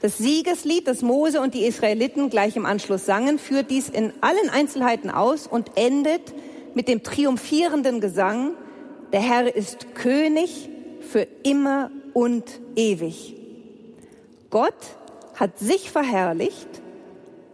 [0.00, 4.48] Das Siegeslied, das Mose und die Israeliten gleich im Anschluss sangen, führt dies in allen
[4.50, 6.34] Einzelheiten aus und endet
[6.74, 8.52] mit dem triumphierenden Gesang,
[9.12, 12.44] der Herr ist König für immer und
[12.76, 13.36] ewig.
[14.48, 14.74] Gott
[15.34, 16.68] hat sich verherrlicht,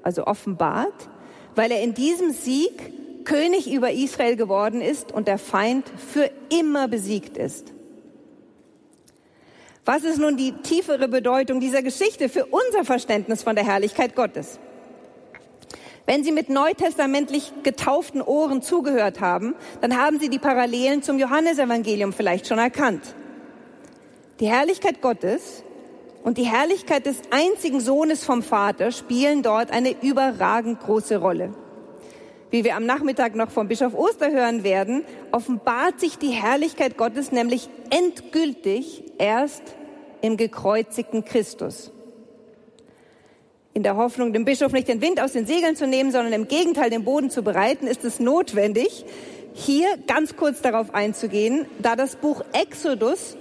[0.03, 1.09] also offenbart,
[1.57, 6.87] weil er in diesem Sieg König über Israel geworden ist und der Feind für immer
[6.87, 7.73] besiegt ist.
[9.87, 14.59] Was ist nun die tiefere Bedeutung dieser Geschichte für unser Verständnis von der Herrlichkeit Gottes?
[16.07, 22.13] Wenn Sie mit neutestamentlich getauften Ohren zugehört haben, dann haben Sie die Parallelen zum Johannesevangelium
[22.13, 23.15] vielleicht schon erkannt.
[24.41, 25.63] Die Herrlichkeit Gottes
[26.25, 31.55] und die Herrlichkeit des einzigen Sohnes vom Vater spielen dort eine überragend große Rolle.
[32.51, 37.31] Wie wir am Nachmittag noch vom Bischof Oster hören werden, offenbart sich die Herrlichkeit Gottes
[37.31, 39.63] nämlich endgültig erst
[40.23, 41.93] im gekreuzigten Christus.
[43.75, 46.49] In der Hoffnung, dem Bischof nicht den Wind aus den Segeln zu nehmen, sondern im
[46.49, 49.05] Gegenteil den Boden zu bereiten, ist es notwendig,
[49.53, 53.37] hier ganz kurz darauf einzugehen, da das Buch Exodus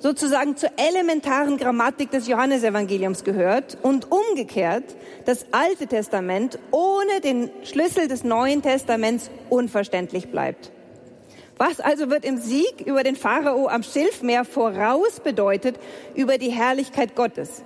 [0.00, 4.84] sozusagen zur elementaren Grammatik des Johannesevangeliums gehört und umgekehrt
[5.26, 10.72] das Alte Testament ohne den Schlüssel des Neuen Testaments unverständlich bleibt.
[11.60, 15.76] Was also wird im Sieg über den Pharao am Schilfmeer voraus bedeutet
[16.14, 17.62] über die Herrlichkeit Gottes?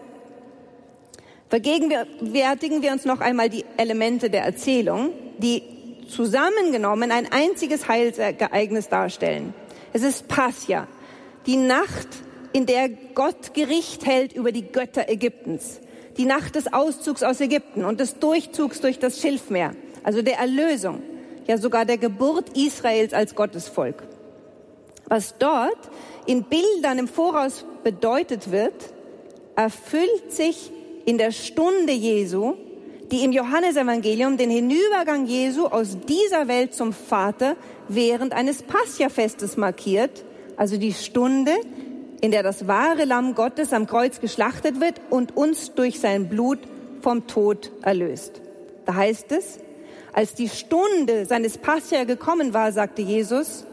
[1.48, 5.62] Vergegenwärtigen wir uns noch einmal die Elemente der Erzählung, die
[6.08, 9.54] zusammengenommen ein einziges Heilsereignis darstellen.
[9.92, 10.88] Es ist Pascha,
[11.46, 12.08] die Nacht,
[12.52, 15.80] in der Gott Gericht hält über die Götter Ägyptens,
[16.16, 21.00] die Nacht des Auszugs aus Ägypten und des Durchzugs durch das Schilfmeer, also der Erlösung
[21.46, 24.02] ja sogar der Geburt Israels als Gottesvolk.
[25.06, 25.78] Was dort
[26.26, 28.74] in Bildern im Voraus bedeutet wird,
[29.56, 30.72] erfüllt sich
[31.04, 32.54] in der Stunde Jesu,
[33.10, 37.56] die im Johannesevangelium den Hinübergang Jesu aus dieser Welt zum Vater
[37.88, 40.24] während eines Pascha-Festes markiert,
[40.56, 41.52] also die Stunde,
[42.20, 46.60] in der das wahre Lamm Gottes am Kreuz geschlachtet wird und uns durch sein Blut
[47.02, 48.40] vom Tod erlöst.
[48.86, 49.58] Da heißt es,
[50.14, 53.66] als die Stunde seines Pascha gekommen war, sagte Jesus,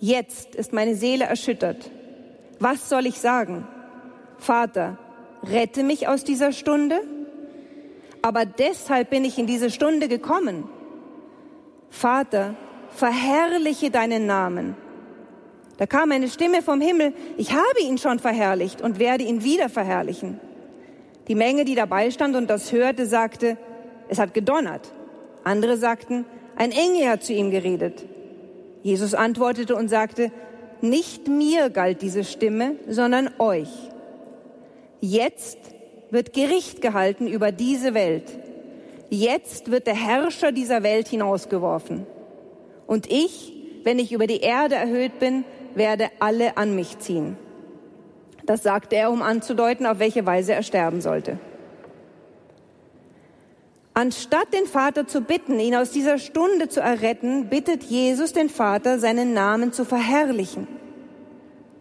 [0.00, 1.90] jetzt ist meine Seele erschüttert.
[2.58, 3.66] Was soll ich sagen?
[4.38, 4.98] Vater,
[5.44, 7.00] rette mich aus dieser Stunde?
[8.22, 10.68] Aber deshalb bin ich in diese Stunde gekommen.
[11.90, 12.56] Vater,
[12.90, 14.74] verherrliche deinen Namen.
[15.76, 19.68] Da kam eine Stimme vom Himmel, ich habe ihn schon verherrlicht und werde ihn wieder
[19.68, 20.40] verherrlichen.
[21.28, 23.56] Die Menge, die dabei stand und das hörte, sagte,
[24.08, 24.92] es hat gedonnert.
[25.46, 26.24] Andere sagten,
[26.56, 28.04] ein Engel hat zu ihm geredet.
[28.82, 30.32] Jesus antwortete und sagte,
[30.80, 33.70] nicht mir galt diese Stimme, sondern euch.
[35.00, 35.58] Jetzt
[36.10, 38.24] wird Gericht gehalten über diese Welt.
[39.08, 42.06] Jetzt wird der Herrscher dieser Welt hinausgeworfen.
[42.88, 43.52] Und ich,
[43.84, 45.44] wenn ich über die Erde erhöht bin,
[45.76, 47.36] werde alle an mich ziehen.
[48.46, 51.38] Das sagte er, um anzudeuten, auf welche Weise er sterben sollte.
[53.98, 58.98] Anstatt den Vater zu bitten, ihn aus dieser Stunde zu erretten, bittet Jesus den Vater,
[58.98, 60.68] seinen Namen zu verherrlichen.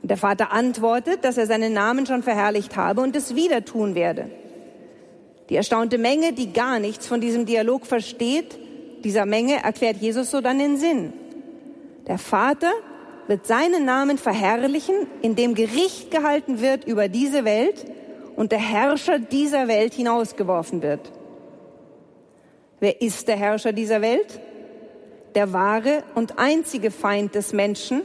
[0.02, 4.30] Der Vater antwortet, dass er seinen Namen schon verherrlicht habe und es wieder tun werde.
[5.50, 8.58] Die erstaunte Menge, die gar nichts von diesem Dialog versteht,
[9.04, 11.12] dieser Menge erklärt Jesus so dann den Sinn.
[12.08, 12.72] Der Vater
[13.28, 17.86] wird seinen Namen verherrlichen, indem Gericht gehalten wird über diese Welt
[18.38, 21.12] und der Herrscher dieser Welt hinausgeworfen wird.
[22.80, 24.40] Wer ist der Herrscher dieser Welt?
[25.34, 28.02] Der wahre und einzige Feind des Menschen,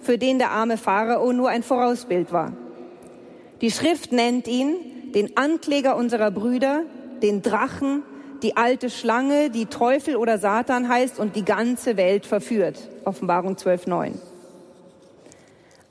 [0.00, 2.52] für den der arme Pharao nur ein Vorausbild war.
[3.60, 4.76] Die Schrift nennt ihn
[5.14, 6.82] den Ankläger unserer Brüder,
[7.22, 8.02] den Drachen,
[8.42, 12.90] die alte Schlange, die Teufel oder Satan heißt und die ganze Welt verführt.
[13.04, 14.12] Offenbarung 12.9.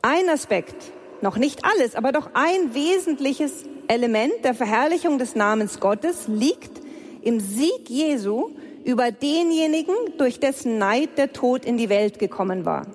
[0.02, 0.76] Ein Aspekt,
[1.22, 6.83] noch nicht alles, aber doch ein wesentliches Element der Verherrlichung des Namens Gottes liegt
[7.24, 8.50] im Sieg Jesu
[8.84, 12.86] über denjenigen, durch dessen Neid der Tod in die Welt gekommen war.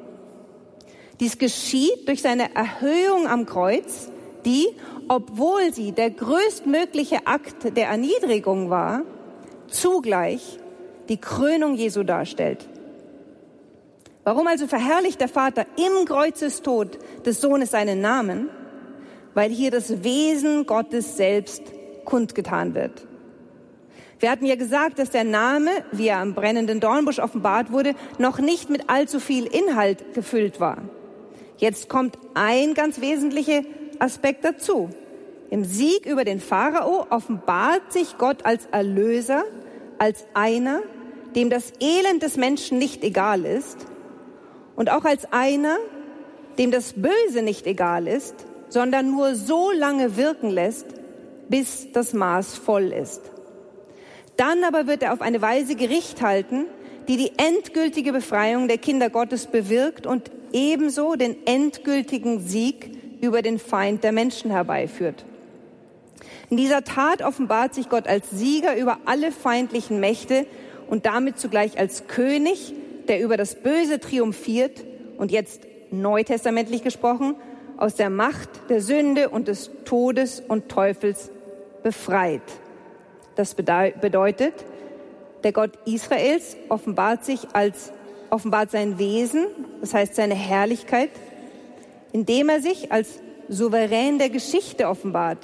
[1.21, 4.11] Dies geschieht durch seine Erhöhung am Kreuz,
[4.45, 4.69] die,
[5.09, 9.03] obwohl sie der größtmögliche Akt der Erniedrigung war,
[9.69, 10.59] zugleich
[11.09, 12.69] die Krönung Jesu darstellt.
[14.25, 18.51] Warum also verherrlicht der Vater im Kreuzestod des Sohnes seinen Namen?
[19.33, 21.63] Weil hier das Wesen Gottes selbst
[22.05, 23.08] kundgetan wird.
[24.21, 28.39] Wir hatten ja gesagt, dass der Name, wie er am brennenden Dornbusch offenbart wurde, noch
[28.39, 30.79] nicht mit allzu viel Inhalt gefüllt war.
[31.59, 33.63] Jetzt kommt ein ganz wesentlicher
[34.01, 34.91] Aspekt dazu.
[35.51, 39.45] Im Sieg über den Pharao offenbart sich Gott als Erlöser,
[39.99, 40.81] als einer,
[41.35, 43.87] dem das Elend des Menschen nicht egal ist
[44.77, 45.77] und auch als einer,
[46.59, 48.35] dem das Böse nicht egal ist,
[48.69, 50.87] sondern nur so lange wirken lässt,
[51.49, 53.23] bis das Maß voll ist.
[54.39, 56.67] Dann aber wird er auf eine Weise Gericht halten,
[57.09, 63.59] die die endgültige Befreiung der Kinder Gottes bewirkt und ebenso den endgültigen Sieg über den
[63.59, 65.25] Feind der Menschen herbeiführt.
[66.51, 70.47] In dieser Tat offenbart sich Gott als Sieger über alle feindlichen Mächte
[70.89, 72.73] und damit zugleich als König,
[73.09, 74.85] der über das Böse triumphiert
[75.17, 77.35] und jetzt neutestamentlich gesprochen,
[77.77, 81.31] aus der Macht der Sünde und des Todes und Teufels
[81.83, 82.43] befreit.
[83.39, 84.53] Das bedeutet,
[85.45, 87.93] der Gott Israels offenbart sich als,
[88.31, 89.47] offenbart sein Wesen,
[89.81, 91.11] das heißt seine Herrlichkeit,
[92.11, 95.39] indem er sich als Souverän der Geschichte offenbart.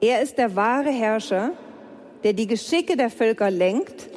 [0.00, 1.50] Er ist der wahre Herrscher,
[2.24, 4.08] der die Geschicke der Völker lenkt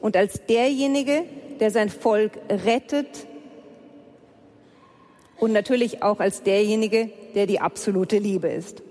[0.00, 1.24] und als derjenige,
[1.60, 3.26] der sein Volk rettet
[5.38, 8.82] und natürlich auch als derjenige, der die absolute Liebe ist.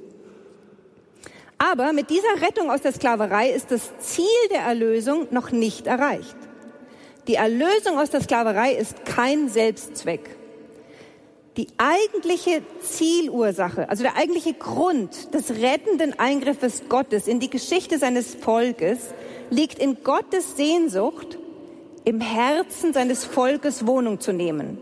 [1.58, 6.36] Aber mit dieser Rettung aus der Sklaverei ist das Ziel der Erlösung noch nicht erreicht.
[7.28, 10.36] Die Erlösung aus der Sklaverei ist kein Selbstzweck.
[11.56, 18.34] Die eigentliche Zielursache, also der eigentliche Grund des rettenden Eingriffes Gottes in die Geschichte seines
[18.34, 19.14] Volkes
[19.52, 21.38] liegt in Gottes Sehnsucht,
[22.06, 24.80] im Herzen seines Volkes Wohnung zu nehmen.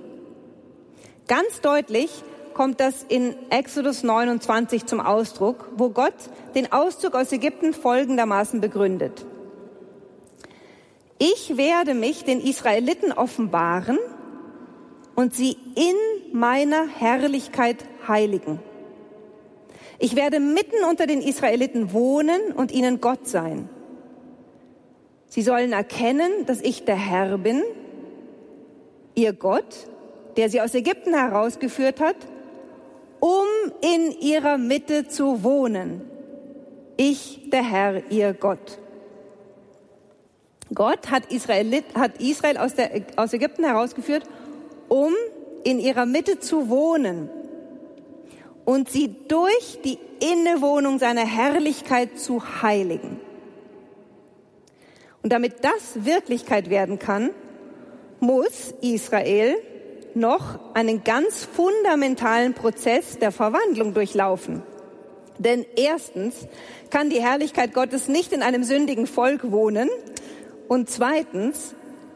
[1.28, 2.10] Ganz deutlich
[2.54, 6.14] kommt das in Exodus 29 zum Ausdruck, wo Gott
[6.56, 9.26] den Auszug aus Ägypten folgendermaßen begründet.
[11.18, 14.00] Ich werde mich den Israeliten offenbaren
[15.16, 18.60] und sie in meiner Herrlichkeit heiligen.
[20.00, 23.70] Ich werde mitten unter den Israeliten wohnen und ihnen Gott sein.
[25.28, 27.62] Sie sollen erkennen, dass ich der Herr bin,
[29.14, 29.88] ihr Gott,
[30.38, 32.16] der sie aus Ägypten herausgeführt hat,
[33.82, 36.02] in ihrer Mitte zu wohnen.
[36.98, 38.80] Ich, der Herr, ihr Gott.
[40.74, 44.24] Gott hat Israel, hat Israel aus, der, aus Ägypten herausgeführt,
[44.88, 45.14] um
[45.64, 47.30] in ihrer Mitte zu wohnen
[48.66, 53.20] und sie durch die Innewohnung seiner Herrlichkeit zu heiligen.
[55.24, 57.32] Und damit das Wirklichkeit werden kann,
[58.20, 59.56] muss Israel
[60.16, 64.64] noch einen ganz fundamentalen Prozess der Verwandlung durchlaufen.
[65.38, 66.36] Denn erstens
[66.90, 69.90] kann die Herrlichkeit Gottes nicht in einem sündigen Volk wohnen.
[70.68, 71.74] Und zweitens,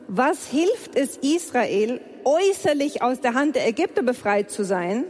[0.08, 5.06] was hilft es Israel, äußerlich aus der Hand der Ägypter befreit zu sein?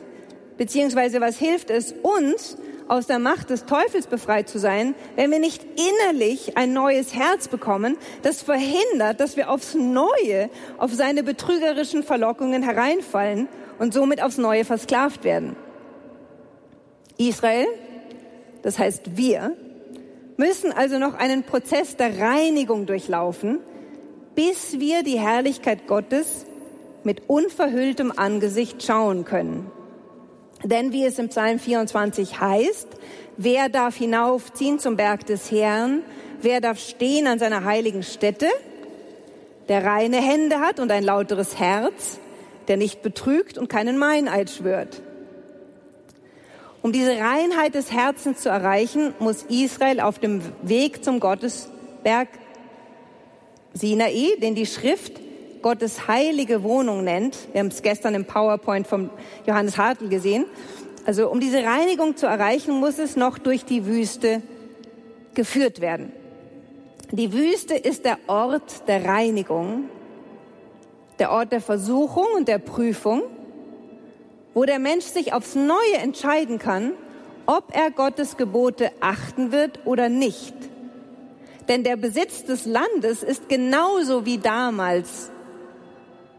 [0.58, 2.58] Beziehungsweise was hilft es uns,
[2.88, 7.48] aus der Macht des Teufels befreit zu sein, wenn wir nicht innerlich ein neues Herz
[7.48, 13.48] bekommen, das verhindert, dass wir aufs Neue auf seine betrügerischen Verlockungen hereinfallen
[13.80, 15.56] und somit aufs Neue versklavt werden.
[17.18, 17.68] Israel,
[18.62, 19.56] das heißt wir,
[20.38, 23.60] müssen also noch einen Prozess der Reinigung durchlaufen,
[24.36, 26.46] bis wir die Herrlichkeit Gottes
[27.04, 29.72] mit unverhülltem Angesicht schauen können.
[30.64, 32.88] Denn wie es im Psalm 24 heißt,
[33.38, 36.02] wer darf hinaufziehen zum Berg des Herrn?
[36.42, 38.48] Wer darf stehen an seiner heiligen Stätte?
[39.68, 42.20] Der reine Hände hat und ein lauteres Herz,
[42.68, 45.02] der nicht betrügt und keinen Meineid schwört.
[46.82, 52.28] Um diese Reinheit des Herzens zu erreichen, muss Israel auf dem Weg zum Gottesberg
[53.74, 55.14] Sinai, den die Schrift
[55.66, 57.36] Gottes heilige Wohnung nennt.
[57.52, 59.10] Wir haben es gestern im PowerPoint vom
[59.48, 60.46] Johannes Hartl gesehen.
[61.08, 64.44] Also um diese Reinigung zu erreichen, muss es noch durch die Wüste
[65.34, 66.12] geführt werden.
[67.10, 69.90] Die Wüste ist der Ort der Reinigung,
[71.18, 73.24] der Ort der Versuchung und der Prüfung
[74.54, 76.94] wo der Mensch sich aufs Neue entscheiden kann,
[77.48, 80.54] ob er Gottes Gebote achten wird oder nicht.
[81.68, 85.32] Denn der Besitz des Landes ist genauso wie damals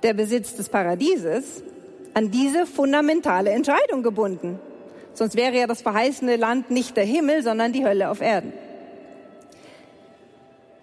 [0.06, 1.64] der Besitz des Paradieses
[2.14, 4.60] an diese fundamentale Entscheidung gebunden.
[5.14, 8.52] Sonst wäre ja das verheißene Land nicht der Himmel, sondern die Hölle auf Erden.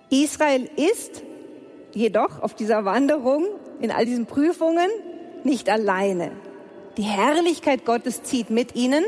[0.09, 1.23] Israel ist
[1.93, 3.45] jedoch auf dieser Wanderung,
[3.79, 4.89] in all diesen Prüfungen,
[5.45, 6.31] nicht alleine.
[6.97, 9.05] Die Herrlichkeit Gottes zieht mit ihnen,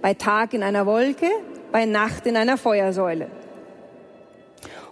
[0.00, 1.28] bei Tag in einer Wolke,
[1.70, 3.28] bei Nacht in einer Feuersäule.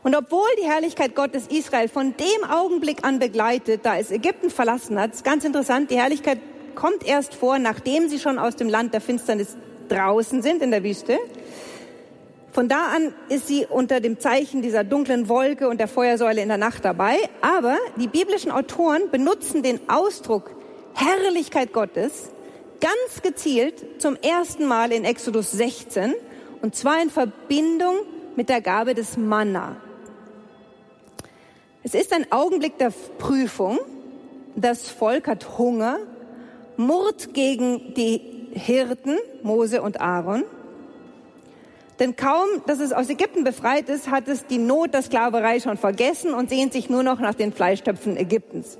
[0.02, 4.98] Und obwohl die Herrlichkeit Gottes Israel von dem Augenblick an begleitet, da es Ägypten verlassen
[4.98, 6.38] hat, ist ganz interessant, die Herrlichkeit
[6.74, 9.56] kommt erst vor, nachdem sie schon aus dem Land der Finsternis
[9.88, 11.18] draußen sind in der Wüste.
[12.52, 16.48] Von da an ist sie unter dem Zeichen dieser dunklen Wolke und der Feuersäule in
[16.48, 17.16] der Nacht dabei.
[17.42, 20.50] Aber die biblischen Autoren benutzen den Ausdruck
[20.94, 22.30] Herrlichkeit Gottes
[22.80, 26.14] ganz gezielt zum ersten Mal in Exodus 16
[26.62, 27.96] und zwar in Verbindung
[28.36, 29.76] mit der Gabe des Manna.
[31.82, 33.78] Es ist ein Augenblick der Prüfung.
[34.54, 35.98] Das Volk hat Hunger,
[36.76, 38.20] murrt gegen die
[38.52, 40.44] Hirten, Mose und Aaron.
[41.98, 45.78] Denn kaum, dass es aus Ägypten befreit ist, hat es die Not der Sklaverei schon
[45.78, 48.78] vergessen und sehnt sich nur noch nach den Fleischtöpfen Ägyptens.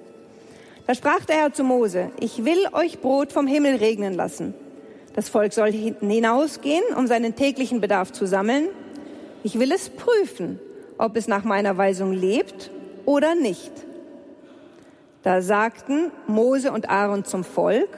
[0.87, 4.55] Da sprach der Herr zu Mose, ich will euch Brot vom Himmel regnen lassen.
[5.15, 8.69] Das Volk soll hinausgehen, um seinen täglichen Bedarf zu sammeln.
[9.43, 10.59] Ich will es prüfen,
[10.99, 12.71] ob es nach meiner Weisung lebt
[13.11, 13.73] oder nicht.
[15.25, 17.89] Da sagten Mose und Aaron zum Volk,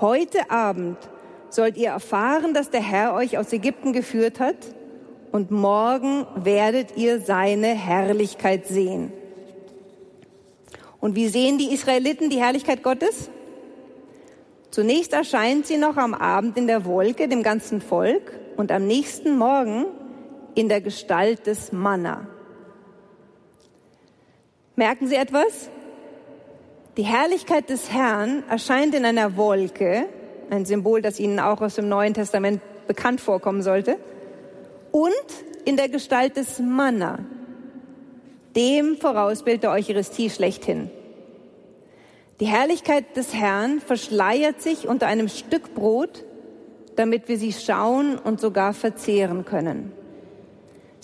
[0.00, 0.98] heute Abend
[1.50, 4.56] sollt ihr erfahren, dass der Herr euch aus Ägypten geführt hat,
[5.30, 9.12] und morgen werdet ihr seine Herrlichkeit sehen.
[11.00, 13.30] Und wie sehen die Israeliten die Herrlichkeit Gottes?
[14.70, 19.38] Zunächst erscheint sie noch am Abend in der Wolke dem ganzen Volk und am nächsten
[19.38, 19.86] Morgen
[20.56, 22.28] in der Gestalt des Manna.
[24.76, 25.70] Merken Sie etwas?
[26.96, 30.06] Die Herrlichkeit des Herrn erscheint in einer Wolke,
[30.50, 33.98] ein Symbol, das Ihnen auch aus dem Neuen Testament bekannt vorkommen sollte,
[34.90, 35.12] und
[35.64, 37.20] in der Gestalt des Manna,
[38.56, 40.90] dem Vorausbild der Eucharistie schlechthin.
[42.40, 46.24] Die Herrlichkeit des Herrn verschleiert sich unter einem Stück Brot,
[46.96, 49.92] damit wir sie schauen und sogar verzehren können.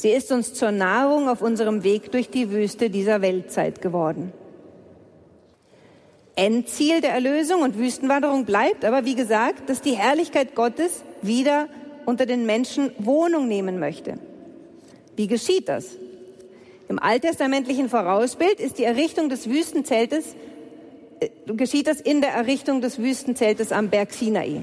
[0.00, 4.32] Sie ist uns zur Nahrung auf unserem Weg durch die Wüste dieser Weltzeit geworden.
[6.36, 11.68] Endziel der Erlösung und Wüstenwanderung bleibt aber, wie gesagt, dass die Herrlichkeit Gottes wieder
[12.06, 14.14] unter den Menschen Wohnung nehmen möchte.
[15.16, 15.98] Wie geschieht das?
[16.88, 20.34] Im alttestamentlichen Vorausbild ist die Errichtung des Wüstenzeltes,
[21.20, 24.62] äh, geschieht das in der Errichtung des Wüstenzeltes am Berg Sinai.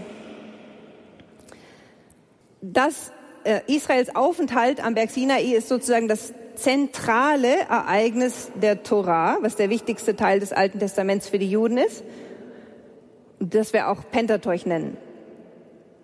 [2.59, 3.11] Das
[3.67, 10.15] Israels Aufenthalt am Berg Sinai ist sozusagen das zentrale Ereignis der Torah, was der wichtigste
[10.15, 12.03] Teil des Alten Testaments für die Juden ist,
[13.39, 14.97] das wir auch Pentateuch nennen.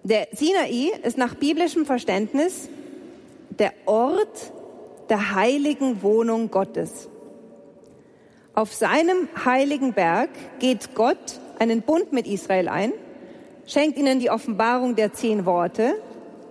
[0.03, 2.69] Der Sinai ist nach biblischem Verständnis
[3.57, 4.51] der Ort,
[5.09, 7.09] der heiligen Wohnung Gottes.
[8.53, 10.29] Auf seinem heiligen Berg
[10.59, 12.93] geht Gott einen Bund mit Israel ein,
[13.65, 15.95] schenkt ihnen die Offenbarung der zehn Worte,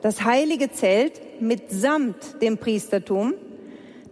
[0.03, 3.35] das heilige Zelt mitsamt dem Priestertum,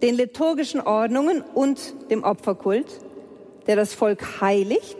[0.03, 2.87] den liturgischen Ordnungen und dem Opferkult,
[3.67, 4.97] der das Volk heiligt,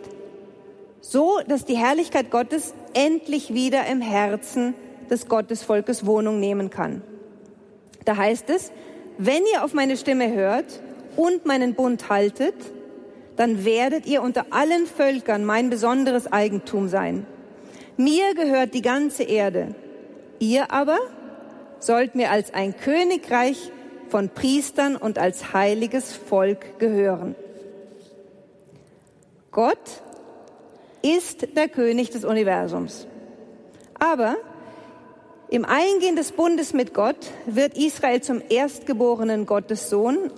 [0.99, 4.75] so dass die Herrlichkeit Gottes endlich wieder im Herzen
[5.09, 7.01] des Gottesvolkes Wohnung nehmen kann.
[8.05, 8.71] Da heißt es,
[9.17, 10.81] wenn ihr auf meine Stimme hört
[11.15, 12.55] und meinen Bund haltet,
[13.35, 17.25] dann werdet ihr unter allen Völkern mein besonderes Eigentum sein.
[17.97, 19.75] Mir gehört die ganze Erde.
[20.41, 20.97] Ihr aber
[21.79, 23.71] sollt mir als ein Königreich
[24.09, 27.35] von Priestern und als heiliges Volk gehören.
[29.51, 30.01] Gott
[31.03, 33.05] ist der König des Universums.
[33.99, 34.35] Aber
[35.51, 40.31] im Eingehen des Bundes mit Gott wird Israel zum erstgeborenen Gottessohn,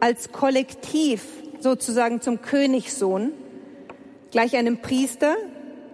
[0.00, 1.24] als Kollektiv
[1.60, 3.30] sozusagen zum Königssohn,
[4.32, 5.36] gleich einem Priester,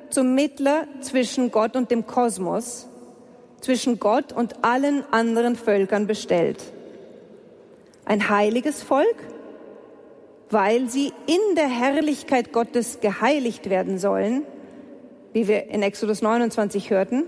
[0.08, 2.86] zum Mittler zwischen Gott und dem Kosmos
[3.60, 6.62] zwischen Gott und allen anderen Völkern bestellt.
[8.04, 9.16] Ein heiliges Volk,
[10.50, 14.42] weil sie in der Herrlichkeit Gottes geheiligt werden sollen,
[15.32, 17.24] wie wir in Exodus 29 hörten,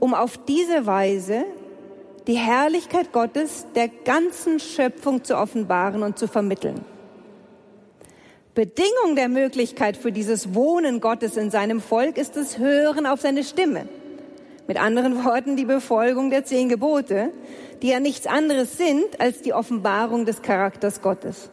[0.00, 1.44] um auf diese Weise
[2.26, 6.84] die Herrlichkeit Gottes der ganzen Schöpfung zu offenbaren und zu vermitteln.
[8.54, 13.42] Bedingung der Möglichkeit für dieses Wohnen Gottes in seinem Volk ist das Hören auf seine
[13.42, 13.88] Stimme.
[14.66, 17.30] Mit anderen Worten die Befolgung der zehn Gebote,
[17.82, 21.50] die ja nichts anderes sind als die Offenbarung des Charakters Gottes.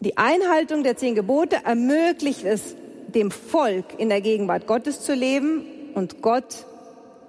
[0.00, 2.76] Die Einhaltung der zehn Gebote ermöglicht es
[3.08, 6.66] dem Volk in der Gegenwart Gottes zu leben und Gott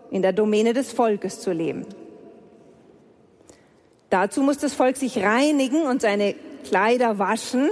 [0.09, 1.85] in der Domäne des Volkes zu leben.
[4.09, 7.69] Dazu muss das Volk sich reinigen und seine Kleider waschen.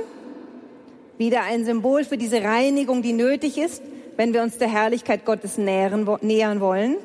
[1.18, 3.82] Wieder ein Symbol für diese Reinigung, die nötig ist,
[4.18, 6.98] wenn wir uns der Herrlichkeit Gottes nähern, nähern wollen.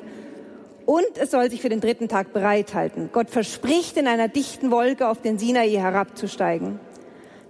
[0.85, 3.09] Und es soll sich für den dritten Tag bereithalten.
[3.13, 6.79] Gott verspricht, in einer dichten Wolke auf den Sinai herabzusteigen.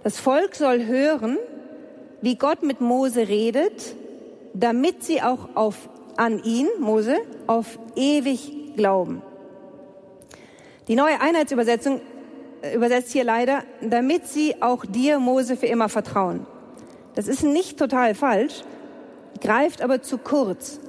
[0.02, 1.38] Das Volk soll hören,
[2.20, 3.94] wie Gott mit Mose redet,
[4.52, 9.22] damit sie auch auf, an ihn, Mose, auf ewig glauben.
[10.88, 12.00] Die neue Einheitsübersetzung
[12.62, 16.46] äh, übersetzt hier leider, damit sie auch dir, Mose, für immer vertrauen.
[17.14, 18.64] Das ist nicht total falsch,
[19.40, 20.80] greift aber zu kurz.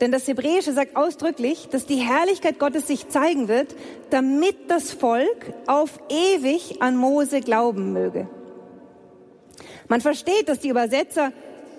[0.00, 3.74] Denn das Hebräische sagt ausdrücklich, dass die Herrlichkeit Gottes sich zeigen wird,
[4.10, 8.28] damit das Volk auf ewig an Mose glauben möge.
[9.88, 11.32] Man versteht, dass die Übersetzer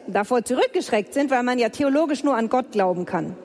[0.08, 3.36] davor zurückgeschreckt sind, weil man ja theologisch nur an Gott glauben kann.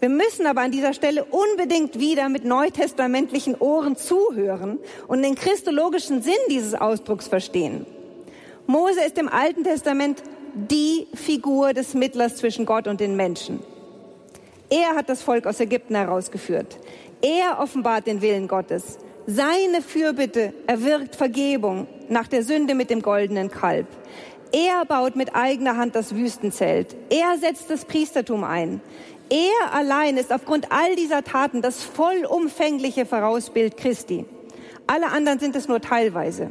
[0.00, 4.78] Wir müssen aber an dieser Stelle unbedingt wieder mit neutestamentlichen Ohren zuhören
[5.08, 7.84] und den christologischen Sinn dieses Ausdrucks verstehen.
[8.66, 10.22] Mose ist im Alten Testament
[10.54, 13.60] die Figur des Mittlers zwischen Gott und den Menschen.
[14.70, 16.78] Er hat das Volk aus Ägypten herausgeführt.
[17.22, 18.98] Er offenbart den Willen Gottes.
[19.26, 23.86] Seine Fürbitte erwirkt Vergebung nach der Sünde mit dem goldenen Kalb.
[24.52, 26.96] Er baut mit eigener Hand das Wüstenzelt.
[27.10, 28.80] Er setzt das Priestertum ein.
[29.30, 34.24] Er allein ist aufgrund all dieser Taten das vollumfängliche Vorausbild Christi.
[34.86, 36.48] Alle anderen sind es nur teilweise.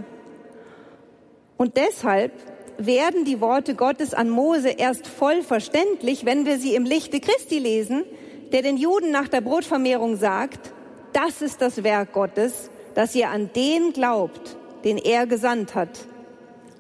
[1.58, 2.34] Und deshalb
[2.78, 7.60] werden die Worte Gottes an Mose erst voll verständlich, wenn wir sie im Lichte Christi
[7.60, 8.04] lesen,
[8.52, 10.72] der den Juden nach der Brotvermehrung sagt,
[11.14, 16.06] das ist das Werk Gottes, dass ihr an den glaubt, den er gesandt hat.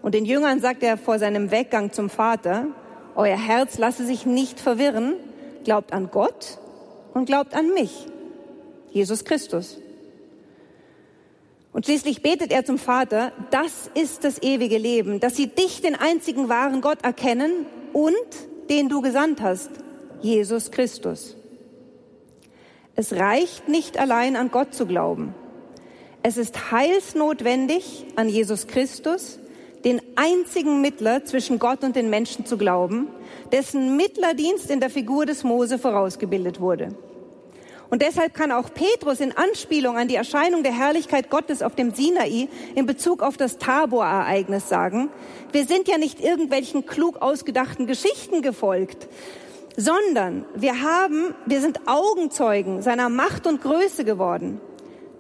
[0.02, 2.68] Und den Jüngern sagt er vor seinem Weggang zum Vater,
[3.16, 5.16] euer Herz lasse sich nicht verwirren,
[5.64, 6.60] glaubt an Gott
[7.14, 8.06] und glaubt an mich,
[8.92, 9.78] Jesus Christus.
[11.78, 15.94] Und schließlich betet er zum Vater, das ist das ewige Leben, dass sie dich, den
[15.94, 18.16] einzigen wahren Gott, erkennen und
[18.72, 19.70] den du gesandt hast,
[20.20, 21.36] Jesus Christus.
[22.96, 25.36] Es reicht nicht allein an Gott zu glauben.
[26.24, 29.38] Es ist heilsnotwendig, an Jesus Christus,
[29.86, 33.08] den einzigen Mittler zwischen Gott und den Menschen zu glauben,
[33.52, 36.96] dessen Mittlerdienst in der Figur des Mose vorausgebildet wurde.
[37.90, 41.94] Und deshalb kann auch Petrus in Anspielung an die Erscheinung der Herrlichkeit Gottes auf dem
[41.94, 45.10] Sinai in Bezug auf das Tabor-Ereignis sagen,
[45.54, 49.08] wir sind ja nicht irgendwelchen klug ausgedachten Geschichten gefolgt,
[49.78, 54.60] sondern wir haben, wir sind Augenzeugen seiner Macht und Größe geworden.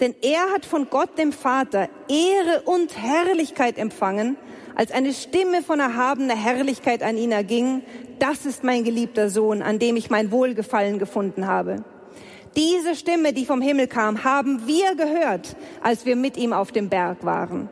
[0.01, 4.35] Denn er hat von Gott dem Vater Ehre und Herrlichkeit empfangen,
[4.75, 7.81] als eine Stimme von erhabener Herrlichkeit an ihn erging,
[8.19, 11.83] das ist mein geliebter Sohn, an dem ich mein Wohlgefallen gefunden habe.
[12.57, 16.89] Diese Stimme, die vom Himmel kam, haben wir gehört, als wir mit ihm auf dem
[16.89, 17.69] Berg waren.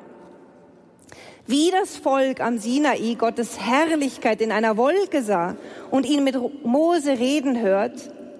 [1.47, 5.55] Wie das Volk am Sinai Gottes Herrlichkeit in einer Wolke sah
[5.89, 7.93] und ihn mit Mose reden hört,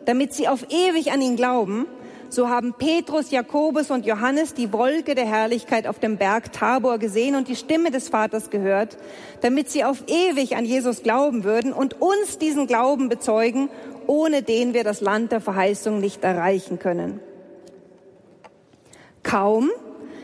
[0.06, 1.88] damit sie auf ewig an ihn glauben,
[2.30, 7.36] so haben Petrus, Jakobus und Johannes die Wolke der Herrlichkeit auf dem Berg Tabor gesehen
[7.36, 8.98] und die Stimme des Vaters gehört,
[9.42, 13.70] damit sie auf ewig an Jesus glauben würden und uns diesen Glauben bezeugen,
[14.08, 17.20] ohne den wir das Land der Verheißung nicht erreichen können.
[19.24, 19.72] Kaum,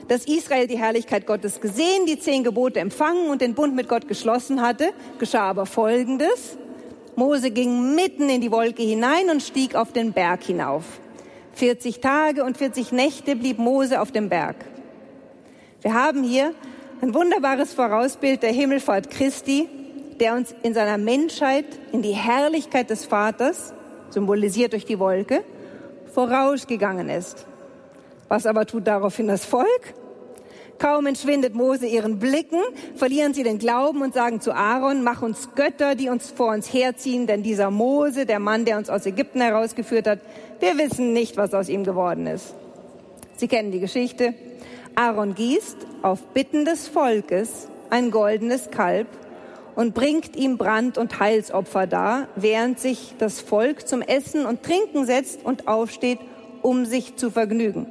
[0.07, 4.07] dass Israel die Herrlichkeit Gottes gesehen, die zehn Gebote empfangen und den Bund mit Gott
[4.07, 6.57] geschlossen hatte, geschah aber Folgendes.
[7.15, 10.83] Mose ging mitten in die Wolke hinein und stieg auf den Berg hinauf.
[11.53, 14.55] 40 Tage und 40 Nächte blieb Mose auf dem Berg.
[15.81, 16.53] Wir haben hier
[17.01, 19.67] ein wunderbares Vorausbild der Himmelfahrt Christi,
[20.21, 23.73] der uns in seiner Menschheit in die Herrlichkeit des Vaters,
[24.11, 25.43] symbolisiert durch die Wolke,
[26.13, 27.47] vorausgegangen ist.
[28.27, 29.95] Was aber tut daraufhin das Volk?
[30.77, 32.59] Kaum entschwindet Mose ihren Blicken,
[32.95, 36.71] verlieren sie den Glauben und sagen zu Aaron, mach uns Götter, die uns vor uns
[36.71, 40.19] herziehen, denn dieser Mose, der Mann, der uns aus Ägypten herausgeführt hat,
[40.59, 42.53] wir wissen nicht, was aus ihm geworden ist.
[43.37, 44.35] Sie kennen die Geschichte.
[44.93, 49.07] Aaron gießt auf Bitten des Volkes ein goldenes Kalb
[49.75, 55.05] und bringt ihm Brand- und Heilsopfer dar, während sich das Volk zum Essen und Trinken
[55.05, 56.19] setzt und aufsteht,
[56.61, 57.87] um sich zu vergnügen.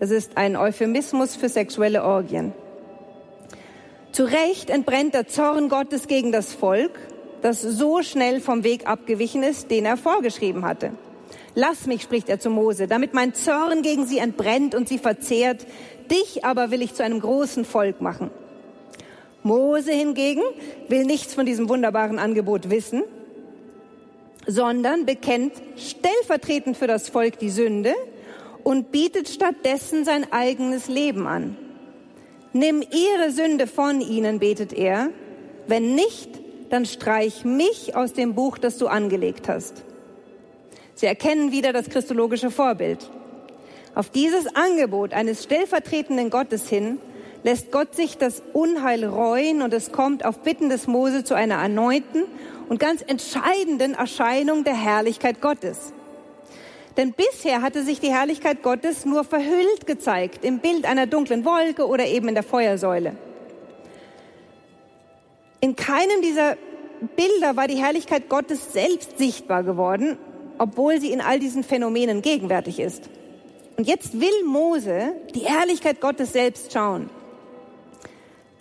[0.00, 2.52] Das ist ein Euphemismus für sexuelle Orgien.
[4.10, 6.90] Zu Recht entbrennt der Zorn Gottes gegen das Volk,
[7.40, 10.90] das so schnell vom Weg abgewichen ist, den er vorgeschrieben hatte.
[11.54, 15.66] Lass mich, spricht er zu Mose, damit mein Zorn gegen sie entbrennt und sie verzehrt.
[16.10, 18.30] Dich aber will ich zu einem großen Volk machen.
[19.42, 20.42] Mose hingegen
[20.88, 23.02] will nichts von diesem wunderbaren Angebot wissen,
[24.46, 27.94] sondern bekennt stellvertretend für das Volk die Sünde
[28.64, 31.56] und bietet stattdessen sein eigenes Leben an.
[32.52, 35.10] Nimm ihre Sünde von ihnen, betet er.
[35.66, 36.28] Wenn nicht,
[36.70, 39.84] dann streich mich aus dem Buch, das du angelegt hast.
[40.94, 43.10] Sie erkennen wieder das christologische Vorbild.
[43.94, 46.98] Auf dieses Angebot eines stellvertretenden Gottes hin
[47.42, 51.56] lässt Gott sich das Unheil reuen und es kommt auf Bitten des Mose zu einer
[51.56, 52.24] erneuten
[52.68, 55.92] und ganz entscheidenden Erscheinung der Herrlichkeit Gottes.
[56.96, 61.86] Denn bisher hatte sich die Herrlichkeit Gottes nur verhüllt gezeigt, im Bild einer dunklen Wolke
[61.86, 63.16] oder eben in der Feuersäule.
[65.60, 66.56] In keinem dieser
[67.16, 70.18] Bilder war die Herrlichkeit Gottes selbst sichtbar geworden,
[70.58, 73.08] obwohl sie in all diesen Phänomenen gegenwärtig ist.
[73.76, 77.08] Und jetzt will Mose die Herrlichkeit Gottes selbst schauen.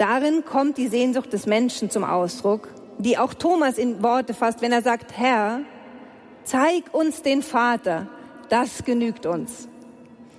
[0.01, 4.71] Darin kommt die Sehnsucht des Menschen zum Ausdruck, die auch Thomas in Worte fasst, wenn
[4.71, 5.59] er sagt, Herr,
[6.43, 8.07] zeig uns den Vater,
[8.49, 9.67] das genügt uns.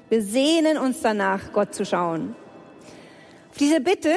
[0.09, 2.35] Wir sehnen uns danach, Gott zu schauen.
[3.53, 4.13] Auf diese Bitte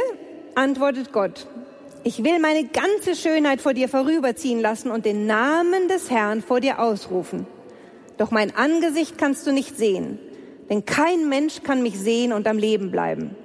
[0.56, 1.46] antwortet Gott,
[2.04, 6.60] ich will meine ganze Schönheit vor dir vorüberziehen lassen und den Namen des Herrn vor
[6.60, 7.46] dir ausrufen.
[8.18, 10.18] Doch mein Angesicht kannst du nicht sehen,
[10.72, 13.36] denn kein Mensch kann mich sehen und am Leben bleiben.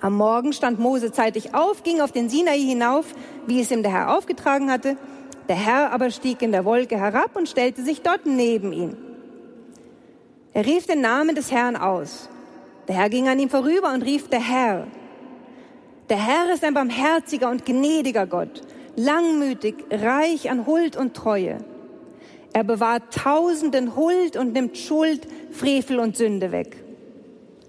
[0.00, 3.06] Am Morgen stand Mose zeitig auf, ging auf den Sinai hinauf,
[3.46, 4.96] wie es ihm der Herr aufgetragen hatte.
[5.48, 8.96] Der Herr aber stieg in der Wolke herab und stellte sich dort neben ihn.
[10.52, 12.28] Er rief den Namen des Herrn aus.
[12.86, 14.86] Der Herr ging an ihm vorüber und rief, der Herr.
[16.08, 18.62] Der Herr ist ein barmherziger und gnädiger Gott,
[18.96, 21.58] langmütig, reich an Huld und Treue.
[22.52, 26.82] Er bewahrt Tausenden Huld und nimmt Schuld, Frevel und Sünde weg,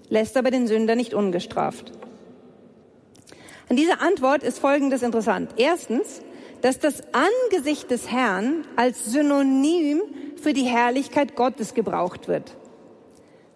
[0.08, 1.92] lässt aber den Sünder nicht ungestraft.
[3.70, 5.52] An dieser Antwort ist Folgendes interessant.
[5.56, 6.22] Erstens,
[6.60, 10.02] dass das Angesicht des Herrn als Synonym
[10.42, 12.56] für die Herrlichkeit Gottes gebraucht wird.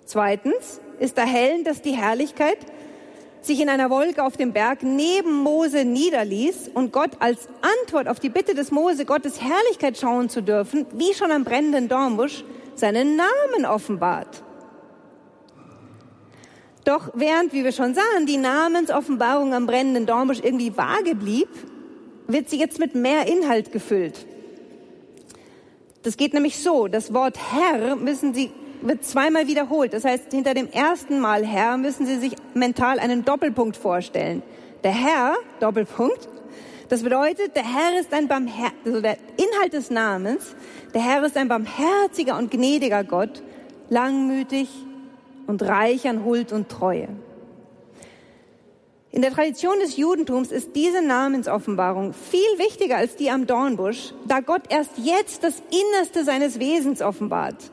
[0.05, 2.59] Zweitens ist erhellend, dass die Herrlichkeit
[3.41, 7.49] sich in einer Wolke auf dem Berg neben Mose niederließ und Gott als
[7.83, 11.89] Antwort auf die Bitte des Mose, Gottes Herrlichkeit schauen zu dürfen, wie schon am brennenden
[11.89, 12.45] Dornbusch,
[12.77, 14.44] seinen Namen offenbart.
[16.85, 21.49] Doch während, wie wir schon sahen, die Namensoffenbarung am brennenden Dornbusch irgendwie vage blieb,
[22.27, 24.27] wird sie jetzt mit mehr Inhalt gefüllt.
[26.03, 28.51] Das geht nämlich so, das Wort Herr müssen Sie
[28.83, 29.95] wird zweimal wiederholt.
[29.95, 34.43] Das heißt, hinter dem ersten Mal Herr müssen Sie sich mental einen Doppelpunkt vorstellen.
[34.83, 36.29] Der Herr, Doppelpunkt,
[36.91, 40.55] das bedeutet, der Herr ist ein Barmher also der Inhalt des Namens,
[40.93, 43.43] der Herr ist ein barmherziger und gnädiger Gott,
[43.89, 44.69] langmütig
[45.47, 47.09] und reich an Huld und Treue.
[49.11, 54.41] In der Tradition des Judentums ist diese Namensoffenbarung viel wichtiger als die am Dornbusch, da
[54.41, 57.71] Gott erst jetzt das Innerste seines Wesens offenbart.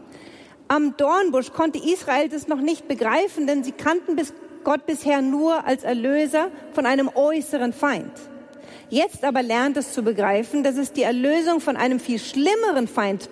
[0.68, 4.22] Am Dornbusch konnte Israel das noch nicht begreifen, denn sie kannten
[4.64, 8.12] Gott bisher nur als Erlöser von einem äußeren Feind.
[8.92, 13.30] Jetzt aber lernt es zu begreifen, dass es die Erlösung von einem viel schlimmeren Feind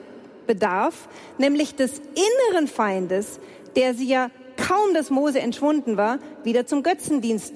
[0.48, 2.02] bedarf, nämlich des
[2.50, 3.40] inneren Feindes,
[3.76, 7.53] der sie ja kaum, dass Mose entschwunden war, wieder zum Götzendienst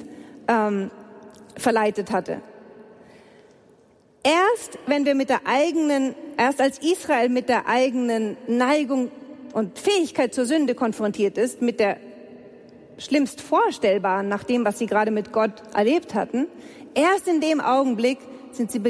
[0.47, 0.89] ähm,
[1.57, 2.41] verleitet hatte.
[4.23, 9.11] Erst wenn wir mit der eigenen, erst als Israel mit der eigenen Neigung
[9.53, 11.97] und Fähigkeit zur Sünde konfrontiert ist, mit der
[12.97, 16.47] schlimmst vorstellbaren, nach dem, was sie gerade mit Gott erlebt hatten,
[16.93, 18.19] erst in dem Augenblick
[18.51, 18.81] sind sie,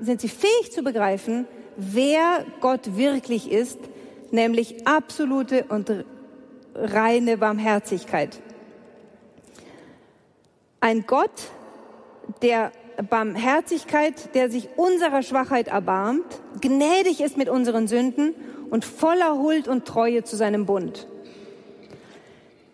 [0.00, 1.46] sind sie fähig zu begreifen,
[1.76, 3.78] wer Gott wirklich ist,
[4.30, 6.04] nämlich absolute und
[6.74, 8.40] reine Barmherzigkeit.
[10.80, 11.50] Ein Gott,
[12.42, 12.72] der
[13.08, 16.26] Barmherzigkeit, der sich unserer Schwachheit erbarmt,
[16.60, 18.34] gnädig ist mit unseren Sünden
[18.70, 21.06] und voller Huld und Treue zu seinem Bund.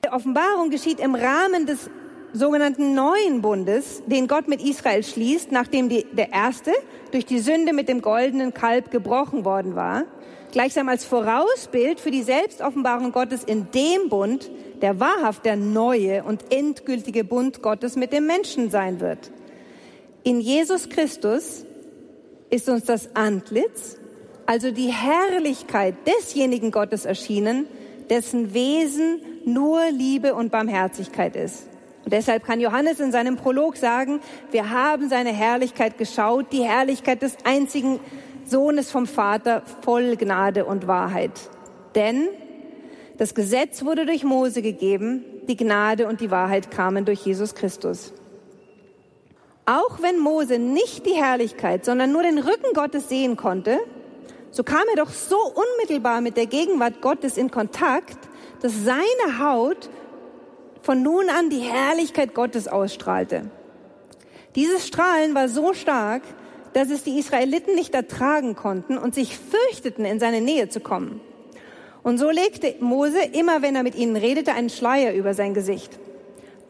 [0.04, 1.90] Die Offenbarung geschieht im Rahmen des
[2.32, 6.72] sogenannten neuen Bundes, den Gott mit Israel schließt, nachdem die, der erste
[7.10, 10.04] durch die Sünde mit dem goldenen Kalb gebrochen worden war,
[10.52, 14.50] gleichsam als Vorausbild für die Selbstoffenbarung Gottes in dem Bund,
[14.82, 19.30] der wahrhaft der neue und endgültige Bund Gottes mit dem Menschen sein wird.
[20.22, 21.64] In Jesus Christus
[22.50, 23.96] ist uns das Antlitz,
[24.46, 27.66] also die Herrlichkeit desjenigen Gottes erschienen,
[28.10, 31.68] dessen Wesen nur Liebe und Barmherzigkeit ist.
[32.04, 34.20] Und deshalb kann Johannes in seinem Prolog sagen,
[34.50, 38.00] wir haben seine Herrlichkeit geschaut, die Herrlichkeit des einzigen
[38.50, 41.32] Sohnes vom Vater, voll Gnade und Wahrheit.
[41.94, 42.28] Denn
[43.16, 48.12] das Gesetz wurde durch Mose gegeben, die Gnade und die Wahrheit kamen durch Jesus Christus.
[49.66, 53.78] Auch wenn Mose nicht die Herrlichkeit, sondern nur den Rücken Gottes sehen konnte,
[54.50, 58.18] so kam er doch so unmittelbar mit der Gegenwart Gottes in Kontakt,
[58.62, 59.88] dass seine Haut
[60.82, 63.50] von nun an die Herrlichkeit Gottes ausstrahlte.
[64.56, 66.22] Dieses Strahlen war so stark,
[66.72, 71.20] dass es die Israeliten nicht ertragen konnten und sich fürchteten, in seine Nähe zu kommen.
[72.02, 75.98] Und so legte Mose immer, wenn er mit ihnen redete, einen Schleier über sein Gesicht.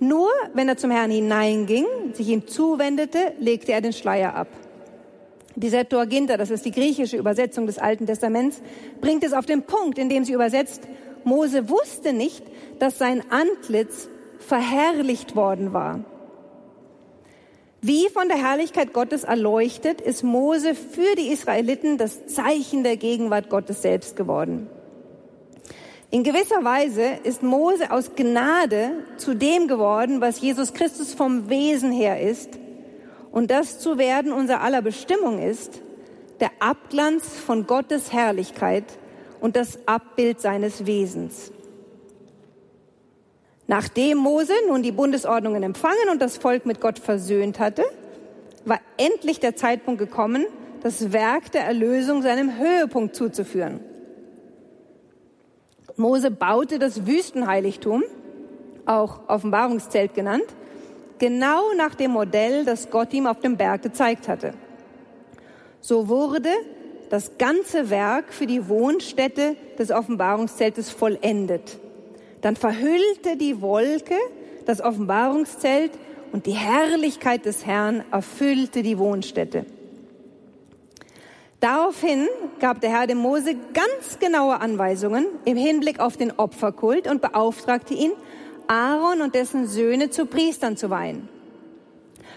[0.00, 4.48] Nur wenn er zum Herrn hineinging, sich ihm zuwendete, legte er den Schleier ab.
[5.56, 8.62] Die Septuaginta, das ist die griechische Übersetzung des Alten Testaments,
[9.00, 10.82] bringt es auf den Punkt, in dem sie übersetzt,
[11.24, 12.42] Mose wusste nicht,
[12.78, 16.00] dass sein Antlitz verherrlicht worden war.
[17.82, 23.48] Wie von der Herrlichkeit Gottes erleuchtet, ist Mose für die Israeliten das Zeichen der Gegenwart
[23.48, 24.68] Gottes selbst geworden.
[26.10, 31.90] In gewisser Weise ist Mose aus Gnade zu dem geworden, was Jesus Christus vom Wesen
[31.90, 32.50] her ist.
[33.32, 35.80] Und das zu werden unser aller Bestimmung ist,
[36.40, 38.84] der Abglanz von Gottes Herrlichkeit
[39.40, 41.52] und das Abbild seines Wesens.
[43.70, 47.84] Nachdem Mose nun die Bundesordnungen empfangen und das Volk mit Gott versöhnt hatte,
[48.64, 50.44] war endlich der Zeitpunkt gekommen,
[50.82, 53.78] das Werk der Erlösung seinem Höhepunkt zuzuführen.
[55.94, 58.02] Mose baute das Wüstenheiligtum,
[58.86, 60.46] auch Offenbarungszelt genannt,
[61.20, 64.52] genau nach dem Modell, das Gott ihm auf dem Berg gezeigt hatte.
[65.80, 66.50] So wurde
[67.08, 71.78] das ganze Werk für die Wohnstätte des Offenbarungszeltes vollendet.
[72.40, 74.16] Dann verhüllte die Wolke
[74.66, 75.92] das Offenbarungszelt
[76.32, 79.66] und die Herrlichkeit des Herrn erfüllte die Wohnstätte.
[81.60, 82.26] Daraufhin
[82.58, 87.92] gab der Herr dem Mose ganz genaue Anweisungen im Hinblick auf den Opferkult und beauftragte
[87.92, 88.12] ihn,
[88.66, 91.28] Aaron und dessen Söhne zu Priestern zu weihen.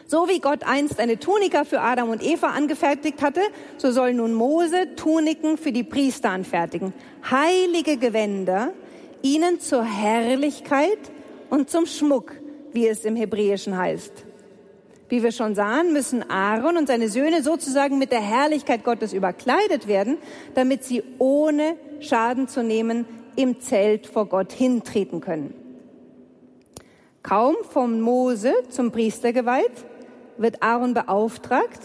[0.08, 3.42] So wie Gott einst eine Tunika für Adam und Eva angefertigt hatte,
[3.78, 6.94] so soll nun Mose Tuniken für die Priester anfertigen.
[7.30, 8.74] Heilige Gewänder,
[9.24, 11.00] ihnen zur Herrlichkeit
[11.50, 12.34] und zum Schmuck,
[12.74, 14.26] wie es im Hebräischen heißt.
[15.10, 19.88] Wie wir schon sahen, müssen Aaron und seine Söhne sozusagen mit der Herrlichkeit Gottes überkleidet
[19.88, 20.18] werden,
[20.56, 23.06] damit sie ohne Schaden zu nehmen
[23.36, 25.54] im Zelt vor Gott hintreten können.
[27.22, 29.72] Kaum vom Mose zum Priester geweiht,
[30.38, 31.80] wird Aaron beauftragt,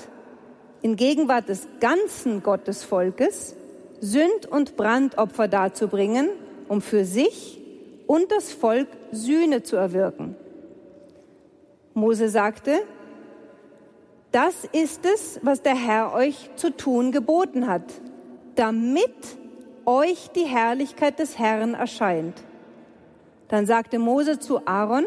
[0.82, 3.54] in Gegenwart des ganzen Gottesvolkes
[4.00, 6.28] Sünd- und Brandopfer darzubringen,
[6.68, 7.60] um für sich
[8.06, 10.36] und das Volk Sühne zu erwirken.
[11.94, 12.80] Mose sagte,
[14.32, 17.82] das ist es, was der Herr euch zu tun geboten hat,
[18.54, 19.14] damit
[19.86, 22.34] euch die Herrlichkeit des Herrn erscheint.
[23.48, 25.06] Dann sagte Mose zu Aaron,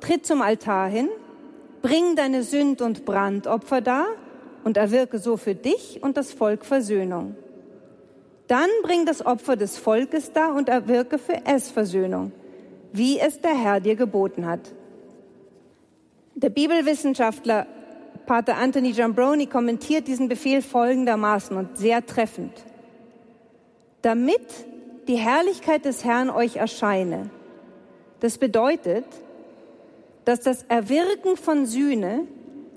[0.00, 1.08] tritt zum Altar hin,
[1.80, 4.06] bring deine Sünd- und Brandopfer dar
[4.64, 7.36] und erwirke so für dich und das Volk Versöhnung.
[8.48, 12.32] Dann bring das Opfer des Volkes da und erwirke für es Versöhnung,
[12.92, 14.72] wie es der Herr dir geboten hat.
[16.34, 17.66] Der Bibelwissenschaftler
[18.26, 22.52] Pater Anthony Giambroni kommentiert diesen Befehl folgendermaßen und sehr treffend.
[24.02, 24.40] Damit
[25.08, 27.30] die Herrlichkeit des Herrn euch erscheine.
[28.20, 29.04] Das bedeutet,
[30.24, 32.26] dass das Erwirken von Sühne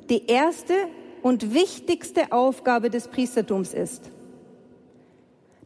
[0.09, 0.73] die erste
[1.21, 4.11] und wichtigste Aufgabe des Priestertums ist.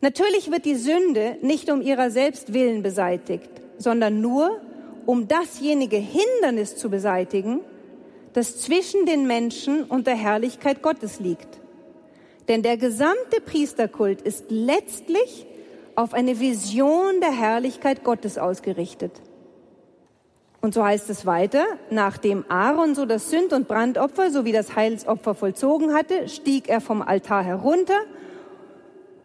[0.02, 4.62] Natürlich wird die Sünde nicht um ihrer selbst willen beseitigt, sondern nur
[5.06, 7.62] um dasjenige Hindernis zu beseitigen,
[8.34, 11.60] das zwischen den Menschen und der Herrlichkeit Gottes liegt.
[12.48, 15.46] Denn der gesamte Priesterkult ist letztlich
[15.96, 19.12] auf eine Vision der Herrlichkeit Gottes ausgerichtet.
[20.62, 25.36] Und so heißt es weiter, nachdem Aaron so das Sünd- und Brandopfer sowie das Heilsopfer
[25.36, 28.00] vollzogen hatte, stieg er vom Altar herunter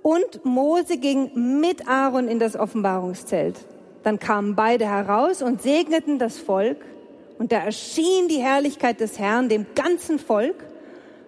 [0.04, 3.56] und Mose ging mit Aaron in das Offenbarungszelt.
[4.02, 6.76] Dann kamen beide heraus und segneten das Volk
[7.38, 10.62] Und da erschien die Herrlichkeit des Herrn dem ganzen Volk.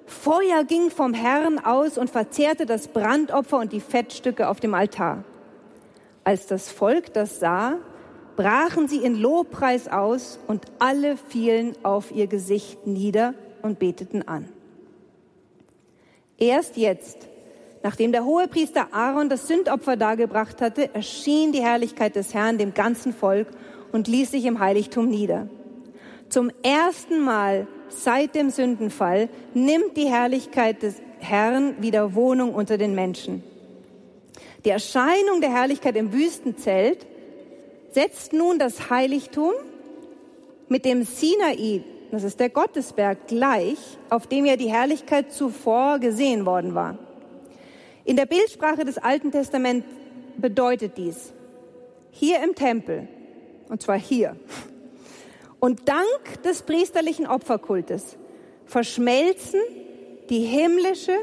[0.05, 5.25] Feuer ging vom Herrn aus und verzehrte das Brandopfer und die Fettstücke auf dem Altar.
[6.23, 7.79] Als das Volk das sah,
[8.37, 14.51] brachen sie in Lobpreis aus und alle fielen auf ihr Gesicht nieder und beteten an.
[16.37, 17.27] Erst jetzt,
[17.87, 23.13] nachdem der Hohepriester Aaron das Sündopfer dargebracht hatte, erschien die Herrlichkeit des Herrn dem ganzen
[23.13, 23.47] Volk
[23.93, 25.49] und ließ sich im Heiligtum nieder.
[26.29, 32.97] Zum ersten Mal seit dem Sündenfall nimmt die Herrlichkeit des Herrn wieder Wohnung unter den
[32.97, 33.45] Menschen.
[34.65, 37.07] Die Erscheinung der Herrlichkeit im Wüstenzelt
[37.93, 39.53] setzt nun das Heiligtum
[40.69, 43.79] mit dem Sinai, das ist der Gottesberg, gleich,
[44.11, 46.99] auf dem ja die Herrlichkeit zuvor gesehen worden war.
[48.07, 49.87] In der Bildsprache des Alten Testaments
[50.37, 51.33] bedeutet dies,
[52.13, 53.09] hier im Tempel,
[53.69, 54.37] und zwar hier,
[55.61, 58.17] und dank des priesterlichen Opferkultes
[58.65, 59.61] verschmelzen
[60.31, 61.17] die himmlische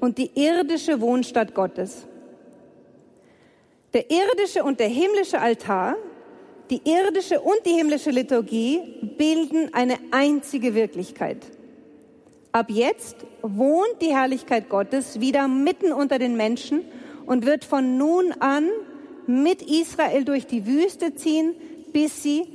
[0.00, 2.06] und die irdische Wohnstadt Gottes.
[3.92, 5.96] Der irdische und der himmlische Altar
[6.70, 8.80] die irdische und die himmlische Liturgie
[9.16, 11.38] bilden eine einzige Wirklichkeit.
[12.52, 16.82] Ab jetzt wohnt die Herrlichkeit Gottes wieder mitten unter den Menschen
[17.26, 18.68] und wird von nun an
[19.26, 21.54] mit Israel durch die Wüste ziehen,
[21.92, 22.46] bis sie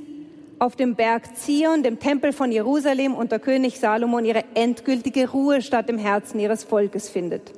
[0.58, 5.98] auf dem Berg Zion, dem Tempel von Jerusalem unter König Salomon ihre endgültige Ruhestatt im
[5.98, 7.52] Herzen ihres Volkes findet.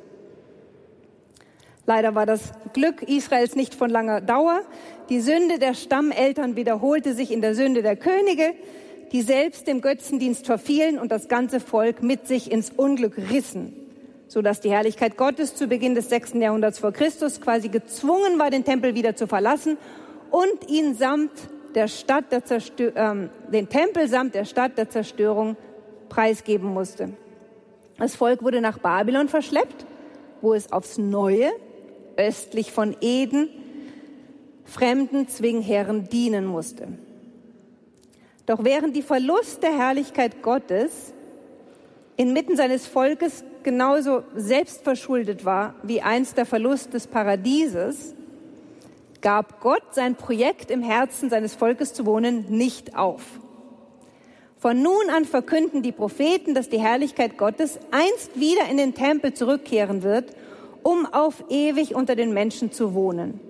[1.87, 4.61] Leider war das Glück Israels nicht von langer Dauer.
[5.09, 8.55] Die Sünde der Stammeltern wiederholte sich in der Sünde der Könige,
[9.13, 13.73] die selbst dem Götzendienst verfielen und das ganze Volk mit sich ins Unglück rissen,
[14.29, 18.51] so dass die Herrlichkeit Gottes zu Beginn des sechsten Jahrhunderts vor Christus quasi gezwungen war,
[18.51, 19.79] den Tempel wieder zu verlassen
[20.31, 21.33] und ihn samt
[21.75, 25.57] der Stadt der Zerstör ähm, den Tempel samt der Stadt der Zerstörung
[26.09, 27.11] preisgeben musste.
[27.99, 29.87] Das Volk wurde nach Babylon verschleppt,
[30.41, 31.51] wo es aufs Neue
[32.17, 33.49] östlich von Eden
[34.65, 36.89] fremden Zwingherren dienen musste.
[38.47, 41.13] Doch während die Verlust der Herrlichkeit Gottes
[42.17, 48.15] inmitten seines Volkes genauso selbstverschuldet war wie einst der Verlust des Paradieses,
[49.21, 53.23] gab Gott sein Projekt im Herzen seines Volkes zu wohnen nicht auf.
[54.59, 59.35] Von nun an verkünden die Propheten, dass die Herrlichkeit Gottes einst wieder in den Tempel
[59.35, 60.33] zurückkehren wird
[60.87, 63.41] um auf ewig unter den Menschen zu wohnen.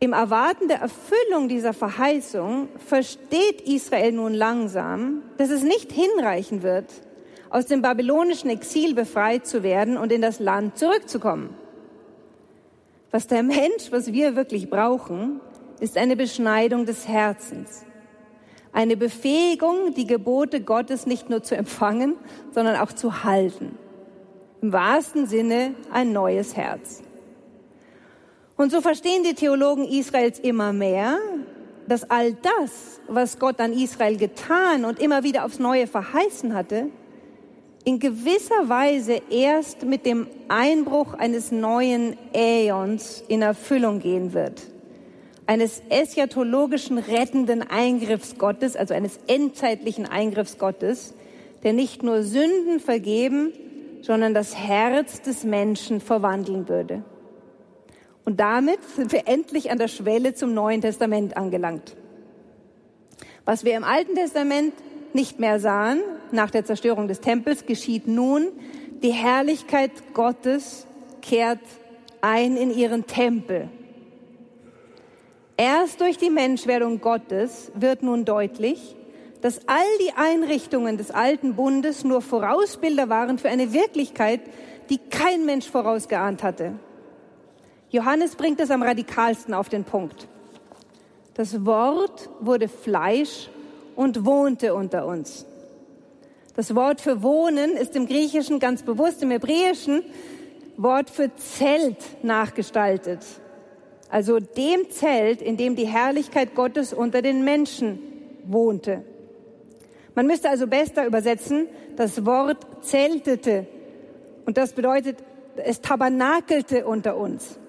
[0.00, 6.86] Im Erwarten der Erfüllung dieser Verheißung versteht Israel nun langsam, dass es nicht hinreichen wird,
[7.50, 11.54] aus dem babylonischen Exil befreit zu werden und in das Land zurückzukommen.
[13.10, 15.40] Was der Mensch, was wir wirklich brauchen,
[15.80, 17.84] ist eine Beschneidung des Herzens.
[18.72, 22.14] Eine Befähigung, die Gebote Gottes nicht nur zu empfangen,
[22.52, 23.76] sondern auch zu halten
[24.62, 27.02] im wahrsten Sinne ein neues Herz.
[28.60, 31.16] Und so verstehen die Theologen Israels immer mehr,
[31.88, 36.90] dass all das, was Gott an Israel getan und immer wieder aufs Neue verheißen hatte,
[37.84, 44.60] in gewisser Weise erst mit dem Einbruch eines neuen Äons in Erfüllung gehen wird.
[45.46, 51.14] Eines eschatologischen rettenden Eingriffs Gottes, also eines endzeitlichen Eingriffs Gottes,
[51.62, 53.54] der nicht nur Sünden vergeben,
[54.02, 57.02] sondern das Herz des Menschen verwandeln würde.
[58.30, 61.96] Und damit sind wir endlich an der Schwelle zum Neuen Testament angelangt.
[63.44, 64.72] Was wir im Alten Testament
[65.14, 66.00] nicht mehr sahen,
[66.30, 68.46] nach der Zerstörung des Tempels, geschieht nun,
[69.02, 70.86] die Herrlichkeit Gottes
[71.22, 71.58] kehrt
[72.20, 73.68] ein in ihren Tempel.
[75.56, 78.94] Erst durch die Menschwerdung Gottes wird nun deutlich,
[79.40, 84.42] dass all die Einrichtungen des alten Bundes nur Vorausbilder waren für eine Wirklichkeit,
[84.88, 86.74] die kein Mensch vorausgeahnt hatte.
[87.90, 90.28] Johannes bringt es am radikalsten auf den Punkt.
[91.34, 93.50] Das Wort wurde Fleisch
[93.96, 95.46] und wohnte unter uns.
[96.54, 100.02] Das Wort für wohnen ist im Griechischen ganz bewusst, im Hebräischen
[100.76, 103.24] Wort für Zelt nachgestaltet.
[104.08, 108.00] Also dem Zelt, in dem die Herrlichkeit Gottes unter den Menschen
[108.44, 109.04] wohnte.
[110.14, 113.66] Man müsste also besser übersetzen, das Wort zeltete.
[114.46, 115.18] Und das bedeutet,
[115.56, 117.59] es tabernakelte unter uns.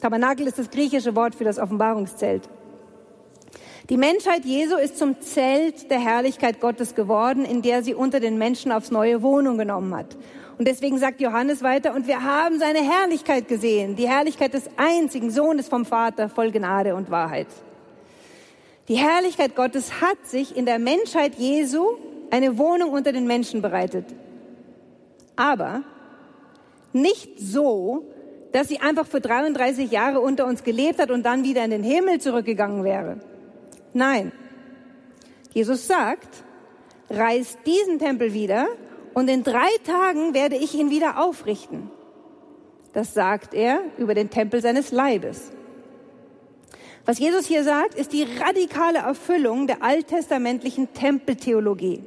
[0.00, 2.48] Tabernakel ist das griechische Wort für das Offenbarungszelt.
[3.90, 8.38] Die Menschheit Jesu ist zum Zelt der Herrlichkeit Gottes geworden, in der sie unter den
[8.38, 10.16] Menschen aufs neue Wohnung genommen hat.
[10.56, 15.30] Und deswegen sagt Johannes weiter, und wir haben seine Herrlichkeit gesehen, die Herrlichkeit des einzigen
[15.30, 17.48] Sohnes vom Vater, voll Gnade und Wahrheit.
[18.88, 21.96] Die Herrlichkeit Gottes hat sich in der Menschheit Jesu
[22.30, 24.06] eine Wohnung unter den Menschen bereitet.
[25.36, 25.82] Aber
[26.92, 28.04] nicht so,
[28.54, 31.82] dass sie einfach für 33 Jahre unter uns gelebt hat und dann wieder in den
[31.82, 33.18] Himmel zurückgegangen wäre.
[33.94, 34.30] Nein.
[35.52, 36.28] Jesus sagt,
[37.10, 38.68] reiß diesen Tempel wieder
[39.12, 41.90] und in drei Tagen werde ich ihn wieder aufrichten.
[42.92, 45.50] Das sagt er über den Tempel seines Leibes.
[47.06, 52.04] Was Jesus hier sagt, ist die radikale Erfüllung der alttestamentlichen Tempeltheologie.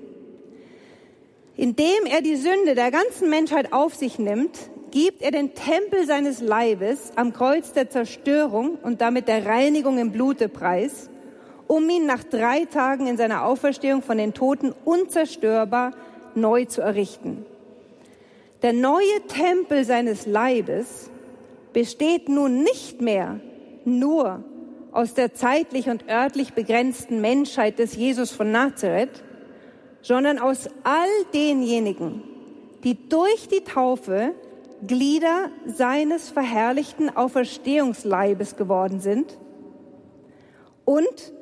[1.58, 4.58] Indem er die Sünde der ganzen Menschheit auf sich nimmt,
[4.92, 10.12] gibt er den Tempel seines Leibes am Kreuz der Zerstörung und damit der Reinigung im
[10.12, 11.10] Blute preis,
[11.68, 15.92] um ihn nach drei Tagen in seiner Auferstehung von den Toten unzerstörbar
[16.36, 17.46] neu zu errichten.
[18.62, 21.12] Der neue Tempel seines Leibes
[21.74, 23.40] besteht nun nicht mehr
[23.86, 24.44] nur
[24.92, 29.24] aus der zeitlich und örtlich begrenzten Menschheit des Jesus von Nazareth,
[30.02, 32.24] sondern aus all denjenigen,
[32.84, 34.34] die durch die Taufe
[34.86, 39.38] Glieder seines verherrlichten Auferstehungsleibes geworden sind
[40.86, 41.34] und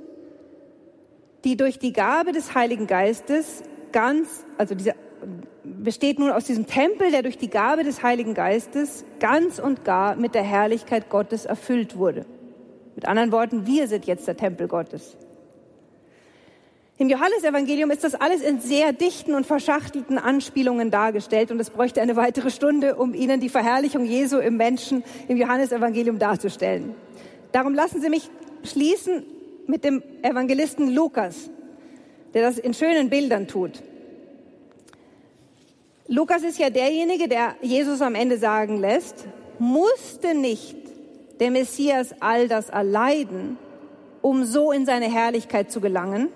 [1.43, 4.95] die durch die Gabe des Heiligen Geistes ganz, also dieser
[5.63, 10.15] besteht nun aus diesem Tempel, der durch die Gabe des Heiligen Geistes ganz und gar
[10.15, 12.25] mit der Herrlichkeit Gottes erfüllt wurde.
[12.95, 15.17] Mit anderen Worten, wir sind jetzt der Tempel Gottes.
[16.97, 22.01] Im Johannesevangelium ist das alles in sehr dichten und verschachtelten Anspielungen dargestellt und es bräuchte
[22.01, 26.95] eine weitere Stunde, um Ihnen die Verherrlichung Jesu im Menschen im Johannesevangelium darzustellen.
[27.51, 28.29] Darum lassen Sie mich
[28.63, 29.23] schließen
[29.67, 31.49] mit dem Evangelisten Lukas,
[32.33, 33.83] der das in schönen Bildern tut.
[36.07, 39.27] Lukas ist ja derjenige, der Jesus am Ende sagen lässt,
[39.59, 40.77] musste nicht
[41.41, 43.57] der Messias all das erleiden,
[44.21, 46.29] um so in seine Herrlichkeit zu gelangen?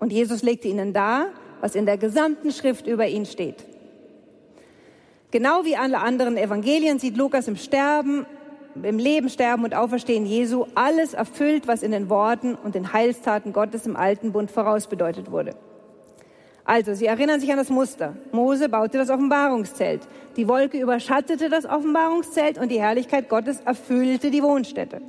[0.00, 1.26] Und Jesus legte ihnen dar,
[1.60, 3.66] was in der gesamten Schrift über ihn steht.
[5.30, 8.26] Genau wie alle anderen Evangelien sieht Lukas im Sterben,
[8.82, 13.52] im Leben, Sterben und Auferstehen Jesu alles erfüllt, was in den Worten und den Heilstaten
[13.52, 15.54] Gottes im alten Bund vorausbedeutet wurde.
[16.64, 18.16] Also, Sie erinnern sich an das Muster.
[18.32, 20.02] Mose baute das Offenbarungszelt.
[20.36, 25.00] Die Wolke überschattete das Offenbarungszelt und die Herrlichkeit Gottes erfüllte die Wohnstätte.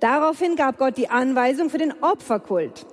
[0.00, 2.86] Daraufhin gab Gott die Anweisung für den Opferkult.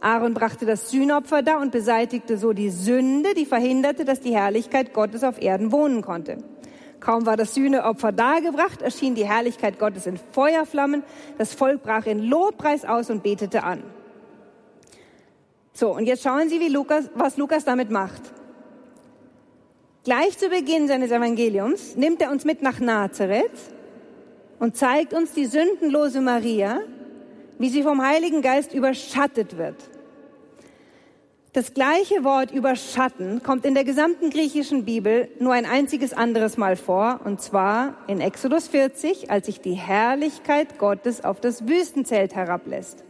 [0.00, 4.94] Aaron brachte das Sühnopfer da und beseitigte so die Sünde, die verhinderte, dass die Herrlichkeit
[4.94, 6.38] Gottes auf Erden wohnen konnte.
[7.00, 11.02] Kaum war das Sühneopfer dargebracht, erschien die Herrlichkeit Gottes in Feuerflammen.
[11.38, 13.82] Das Volk brach in Lobpreis aus und betete an.
[15.72, 18.20] So, und jetzt schauen Sie, wie Lukas, was Lukas damit macht.
[20.04, 23.50] Gleich zu Beginn seines Evangeliums nimmt er uns mit nach Nazareth
[24.58, 26.80] und zeigt uns die sündenlose Maria,
[27.58, 29.89] wie sie vom Heiligen Geist überschattet wird.
[31.52, 36.76] Das gleiche Wort überschatten kommt in der gesamten griechischen Bibel nur ein einziges anderes Mal
[36.76, 43.02] vor, und zwar in Exodus 40, als sich die Herrlichkeit Gottes auf das Wüstenzelt herablässt.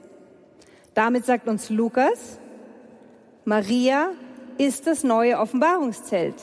[0.95, 2.39] Damit sagt uns Lukas,
[3.45, 4.13] Maria
[4.57, 6.35] ist das neue Offenbarungszelt.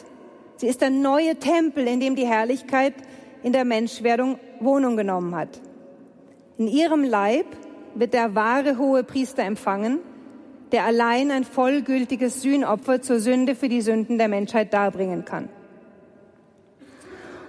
[0.58, 2.94] Sie ist der neue Tempel, in dem die Herrlichkeit
[3.42, 5.62] in der Menschwerdung Wohnung genommen hat.
[6.60, 7.48] In ihrem Leib
[7.96, 10.00] wird der wahre hohe Priester empfangen,
[10.72, 15.50] der allein ein vollgültiges Sühnopfer zur Sünde für die Sünden der Menschheit darbringen kann.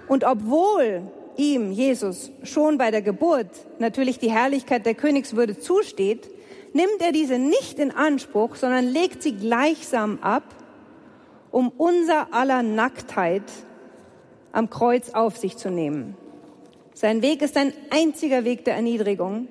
[0.07, 1.03] Und obwohl
[1.37, 3.49] ihm, Jesus, schon bei der Geburt
[3.79, 6.29] natürlich die Herrlichkeit der Königswürde zusteht,
[6.73, 10.43] nimmt er diese nicht in Anspruch, sondern legt sie gleichsam ab,
[11.51, 13.43] um unser aller Nacktheit
[14.51, 16.15] am Kreuz auf sich zu nehmen.
[16.93, 19.47] Sein Weg ist ein einziger Weg der Erniedrigung,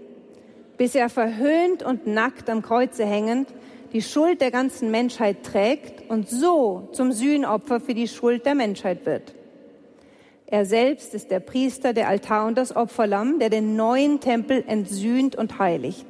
[0.79, 3.49] bis er verhöhnt und nackt am Kreuze hängend
[3.93, 9.07] die Schuld der ganzen Menschheit trägt und so zum Sühnopfer für die Schuld der Menschheit
[9.07, 9.35] wird.
[10.47, 15.37] Er selbst ist der Priester, der Altar und das Opferlamm, der den neuen Tempel entsühnt
[15.37, 16.07] und heiligt.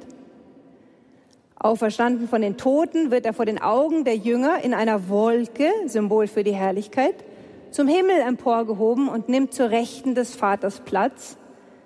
[1.56, 6.28] Auferstanden von den Toten wird er vor den Augen der Jünger in einer Wolke, Symbol
[6.28, 7.16] für die Herrlichkeit,
[7.72, 11.36] zum Himmel emporgehoben und nimmt zur Rechten des Vaters Platz.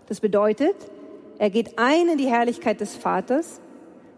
[0.08, 0.76] Das bedeutet,
[1.42, 3.60] er geht ein in die Herrlichkeit des Vaters,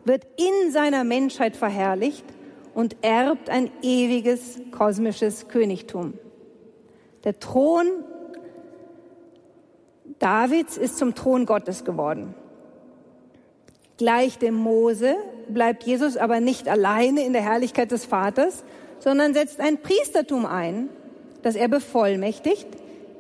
[0.05, 2.27] wird in seiner Menschheit verherrlicht
[2.75, 6.19] und erbt ein ewiges kosmisches Königtum.
[7.25, 7.87] Der Thron
[10.19, 12.35] Davids ist zum Thron Gottes geworden.
[13.97, 15.17] Gleich dem Mose
[15.49, 18.65] bleibt Jesus aber nicht alleine in der Herrlichkeit des Vaters,
[18.99, 20.91] sondern setzt ein Priestertum ein,
[21.41, 22.67] das er bevollmächtigt,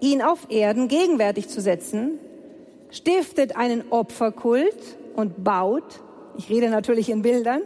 [0.02, 2.18] ihn auf Erden gegenwärtig zu setzen,
[2.94, 6.00] stiftet einen Opferkult und baut
[6.36, 7.62] ich rede natürlich in Bildern,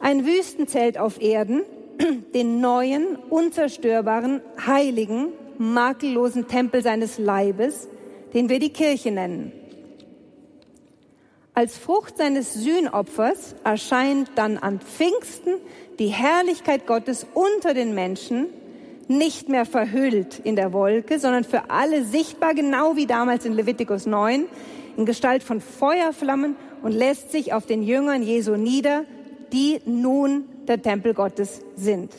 [0.00, 1.62] ein Wüstenzelt auf Erden,
[2.34, 5.28] den neuen, unzerstörbaren, heiligen,
[5.58, 7.88] makellosen Tempel seines Leibes,
[8.34, 9.52] den wir die Kirche nennen.
[11.54, 15.56] Als Frucht seines Sühnopfers erscheint dann an Pfingsten
[15.98, 18.46] die Herrlichkeit Gottes unter den Menschen,
[19.18, 24.06] nicht mehr verhüllt in der Wolke, sondern für alle sichtbar, genau wie damals in Levitikus
[24.06, 24.46] 9,
[24.96, 29.04] in Gestalt von Feuerflammen und lässt sich auf den Jüngern Jesu nieder,
[29.52, 32.12] die nun der Tempel Gottes sind.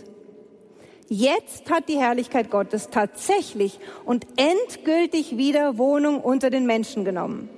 [1.10, 7.49] Jetzt hat die Herrlichkeit Gottes tatsächlich und endgültig wieder Wohnung unter den Menschen genommen.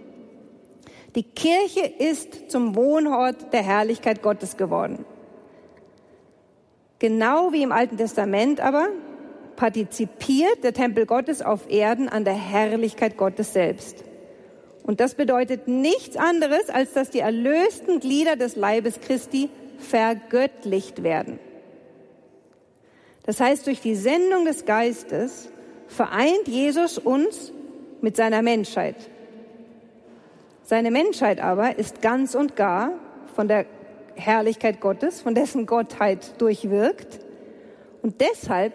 [1.15, 5.05] Die Kirche ist zum Wohnort der Herrlichkeit Gottes geworden.
[6.99, 8.87] Genau wie im Alten Testament aber
[9.55, 14.03] partizipiert der Tempel Gottes auf Erden an der Herrlichkeit Gottes selbst.
[14.83, 19.49] Und das bedeutet nichts anderes, als dass die erlösten Glieder des Leibes Christi
[19.79, 21.39] vergöttlicht werden.
[23.25, 25.49] Das heißt, durch die Sendung des Geistes
[25.87, 27.51] vereint Jesus uns
[28.01, 28.95] mit seiner Menschheit.
[30.61, 32.91] Seine Menschheit aber ist ganz und gar
[33.35, 33.65] von der
[34.15, 37.19] Herrlichkeit Gottes, von dessen Gottheit durchwirkt.
[38.01, 38.73] Und deshalb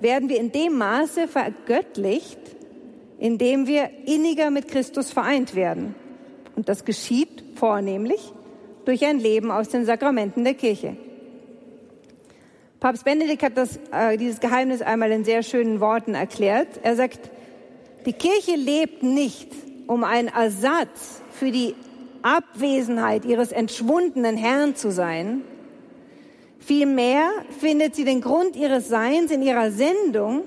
[0.00, 2.38] werden wir in dem Maße vergöttlicht,
[3.18, 5.94] in dem wir inniger mit Christus vereint werden.
[6.54, 8.32] Und das geschieht vornehmlich
[8.84, 10.96] durch ein Leben aus den Sakramenten der Kirche.
[12.80, 16.68] Papst Benedikt hat das, äh, dieses Geheimnis einmal in sehr schönen Worten erklärt.
[16.82, 17.30] Er sagt,
[18.04, 19.48] die Kirche lebt nicht,
[19.86, 21.74] um ein Ersatz für die
[22.22, 25.42] Abwesenheit ihres entschwundenen Herrn zu sein.
[26.66, 27.30] Vielmehr
[27.60, 30.42] findet sie den Grund ihres Seins in ihrer Sendung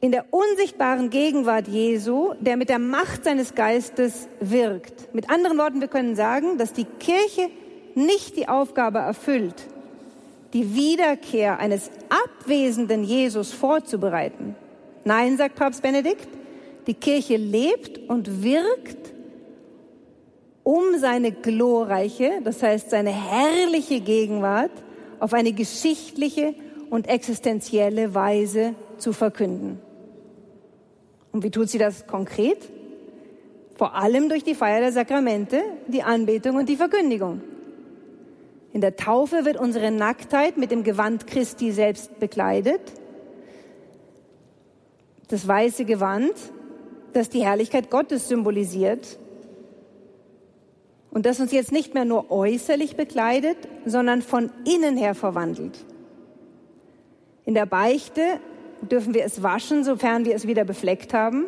[0.00, 5.14] in der unsichtbaren Gegenwart Jesu, der mit der Macht seines Geistes wirkt.
[5.14, 7.48] Mit anderen Worten, wir können sagen, dass die Kirche
[7.94, 9.54] nicht die Aufgabe erfüllt,
[10.52, 14.56] die Wiederkehr eines abwesenden Jesus vorzubereiten.
[15.04, 16.26] Nein, sagt Papst Benedikt,
[16.88, 19.13] die Kirche lebt und wirkt,
[20.64, 24.72] um seine glorreiche, das heißt seine herrliche Gegenwart
[25.20, 26.54] auf eine geschichtliche
[26.90, 29.78] und existenzielle Weise zu verkünden.
[31.32, 32.58] Und wie tut sie das konkret?
[33.76, 37.42] Vor allem durch die Feier der Sakramente, die Anbetung und die Verkündigung.
[38.72, 42.80] In der Taufe wird unsere Nacktheit mit dem Gewand Christi selbst bekleidet.
[45.28, 46.32] Das weiße Gewand,
[47.12, 49.18] das die Herrlichkeit Gottes symbolisiert
[51.14, 55.78] und das uns jetzt nicht mehr nur äußerlich bekleidet, sondern von innen her verwandelt.
[57.46, 58.20] In der Beichte
[58.82, 61.46] dürfen wir es waschen, sofern wir es wieder befleckt haben.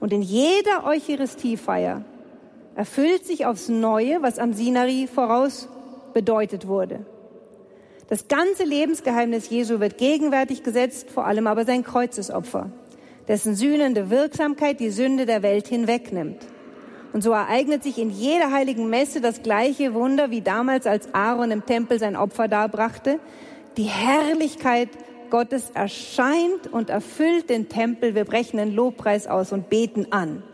[0.00, 2.04] Und in jeder Eucharistiefeier
[2.74, 5.68] erfüllt sich aufs Neue, was am Sinai voraus
[6.12, 7.06] bedeutet wurde.
[8.08, 12.72] Das ganze Lebensgeheimnis Jesu wird gegenwärtig gesetzt, vor allem aber sein Kreuzesopfer,
[13.28, 16.38] dessen sühnende Wirksamkeit die Sünde der Welt hinwegnimmt.
[17.18, 21.50] Und so ereignet sich in jeder heiligen Messe das gleiche Wunder wie damals, als Aaron
[21.50, 23.18] im Tempel sein Opfer darbrachte.
[23.76, 24.88] Die Herrlichkeit
[25.28, 28.14] Gottes erscheint und erfüllt den Tempel.
[28.14, 30.44] Wir brechen den Lobpreis aus und beten an.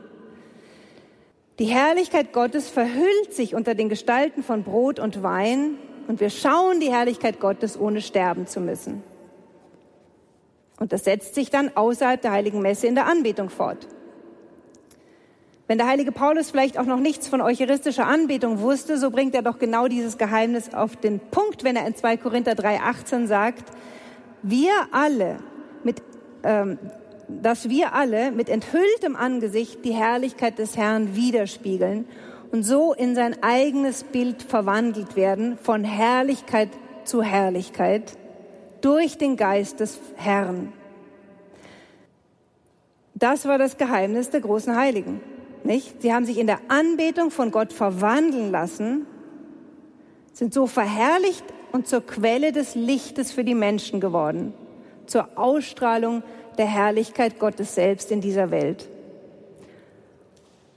[1.58, 5.76] Die Herrlichkeit Gottes verhüllt sich unter den Gestalten von Brot und Wein
[6.08, 9.02] und wir schauen die Herrlichkeit Gottes, ohne sterben zu müssen.
[10.80, 13.86] Und das setzt sich dann außerhalb der heiligen Messe in der Anbetung fort.
[15.66, 19.40] Wenn der heilige Paulus vielleicht auch noch nichts von eucharistischer Anbetung wusste, so bringt er
[19.40, 23.64] doch genau dieses Geheimnis auf den Punkt, wenn er in 2 Korinther 3,18 sagt,
[24.42, 25.38] wir alle
[25.82, 26.02] mit,
[26.42, 26.78] ähm,
[27.28, 32.04] dass wir alle mit enthülltem Angesicht die Herrlichkeit des Herrn widerspiegeln
[32.52, 36.68] und so in sein eigenes Bild verwandelt werden, von Herrlichkeit
[37.04, 38.18] zu Herrlichkeit,
[38.82, 40.74] durch den Geist des Herrn.
[43.14, 45.22] Das war das Geheimnis der großen Heiligen,
[45.64, 46.02] nicht?
[46.02, 49.06] Sie haben sich in der Anbetung von Gott verwandeln lassen,
[50.32, 54.54] sind so verherrlicht und zur Quelle des Lichtes für die Menschen geworden,
[55.06, 56.22] zur Ausstrahlung
[56.58, 58.88] der Herrlichkeit Gottes selbst in dieser Welt.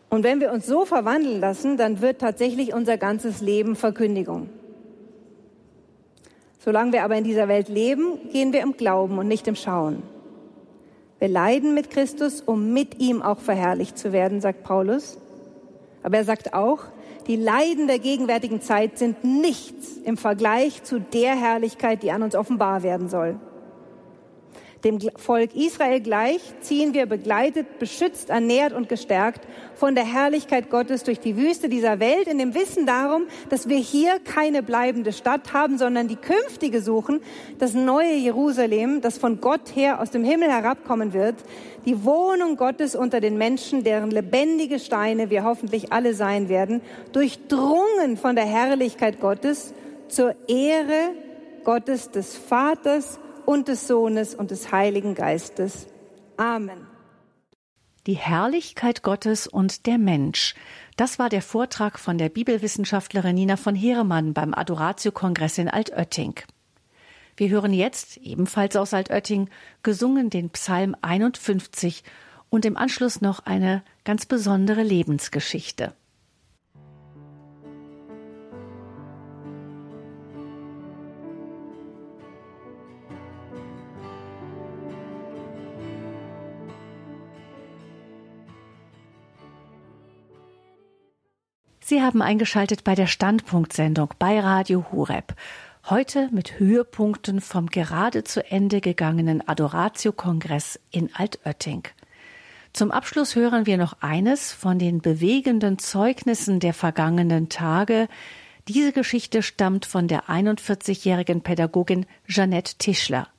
[0.10, 4.50] Und wenn wir uns so verwandeln lassen, dann wird tatsächlich unser ganzes Leben Verkündigung.
[6.60, 10.02] Solange wir aber in dieser Welt leben, gehen wir im Glauben und nicht im Schauen.
[11.20, 15.18] Wir leiden mit Christus, um mit ihm auch verherrlicht zu werden, sagt Paulus.
[16.04, 16.84] Aber er sagt auch,
[17.28, 22.36] die Leiden der gegenwärtigen Zeit sind nichts im Vergleich zu der Herrlichkeit, die an uns
[22.36, 23.40] offenbar werden soll.
[24.84, 31.04] Dem Volk Israel gleich ziehen wir begleitet, beschützt, ernährt und gestärkt von der Herrlichkeit Gottes
[31.04, 35.54] durch die Wüste dieser Welt in dem Wissen darum, dass wir hier keine bleibende Stadt
[35.54, 37.22] haben, sondern die künftige suchen,
[37.58, 41.36] das neue Jerusalem, das von Gott her aus dem Himmel herabkommen wird,
[41.86, 46.82] die Wohnung Gottes unter den Menschen, deren lebendige Steine wir hoffentlich alle sein werden,
[47.14, 49.74] durchdrungen von der Herrlichkeit Gottes
[50.08, 51.14] zur Ehre
[51.64, 55.88] Gottes des Vaters und des Sohnes und des Heiligen Geistes.
[56.36, 56.86] Amen.
[58.06, 60.54] Die Herrlichkeit Gottes und der Mensch.
[60.98, 66.36] Das war der Vortrag von der Bibelwissenschaftlerin Nina von Heeremann beim Adoratio-Kongress in Altötting.
[67.38, 69.50] Wir hören jetzt, ebenfalls aus Altötting,
[69.82, 72.04] gesungen den Psalm 51
[72.50, 75.94] und im Anschluss noch eine ganz besondere Lebensgeschichte.
[91.90, 95.34] Sie haben eingeschaltet bei der Standpunktsendung bei Radio Hureb.
[95.90, 101.84] Heute mit Höhepunkten vom gerade zu Ende gegangenen Adoratio-Kongress in Altötting.
[102.74, 108.10] Zum Abschluss hören wir noch eines von den bewegenden Zeugnissen der vergangenen Tage.
[108.68, 113.30] Diese Geschichte stammt von der 41-jährigen Pädagogin Jeanette Tischler.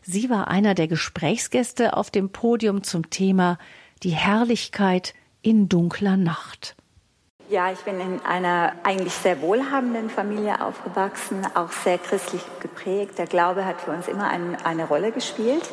[0.00, 3.58] Sie war einer der Gesprächsgäste auf dem Podium zum Thema
[4.04, 5.12] Die Herrlichkeit
[5.42, 6.76] in dunkler Nacht.
[7.50, 13.18] Ja, ich bin in einer eigentlich sehr wohlhabenden Familie aufgewachsen, auch sehr christlich geprägt.
[13.18, 15.68] Der Glaube hat für uns immer ein, eine Rolle gespielt.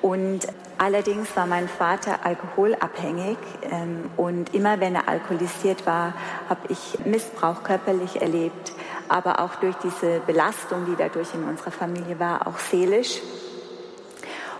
[0.00, 0.46] Und
[0.78, 3.36] allerdings war mein Vater alkoholabhängig
[3.70, 6.14] ähm, und immer wenn er alkoholisiert war,
[6.48, 8.72] habe ich Missbrauch körperlich erlebt,
[9.10, 13.20] aber auch durch diese Belastung, die dadurch in unserer Familie war, auch seelisch.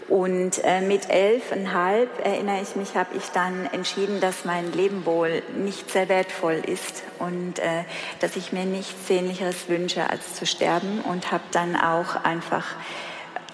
[0.09, 5.43] Und äh, mit elfeinhalb, erinnere ich mich, habe ich dann entschieden, dass mein Leben wohl
[5.57, 7.85] nicht sehr wertvoll ist und äh,
[8.21, 12.67] dass ich mir nichts Sehnlicheres wünsche, als zu sterben und habe dann auch einfach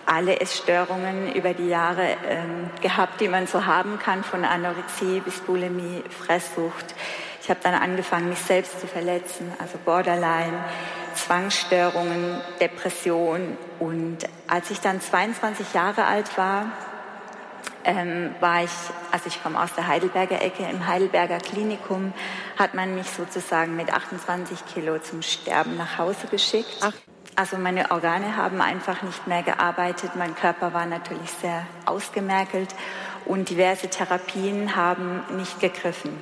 [0.06, 5.39] alle Essstörungen über die Jahre ähm, gehabt, die man so haben kann, von Anorexie bis
[5.39, 6.97] Bulimie, Fresssucht.
[7.43, 10.65] Ich habe dann angefangen, mich selbst zu verletzen, also Borderline,
[11.15, 13.57] Zwangsstörungen, Depression.
[13.79, 16.67] Und als ich dann 22 Jahre alt war,
[17.85, 18.71] ähm, war ich,
[19.11, 22.12] also ich komme aus der Heidelberger Ecke, im Heidelberger Klinikum
[22.59, 26.77] hat man mich sozusagen mit 28 Kilo zum Sterben nach Hause geschickt.
[26.83, 26.93] Ach.
[27.37, 32.75] Also meine Organe haben einfach nicht mehr gearbeitet, mein Körper war natürlich sehr ausgemerkelt
[33.25, 36.12] und diverse Therapien haben nicht gegriffen.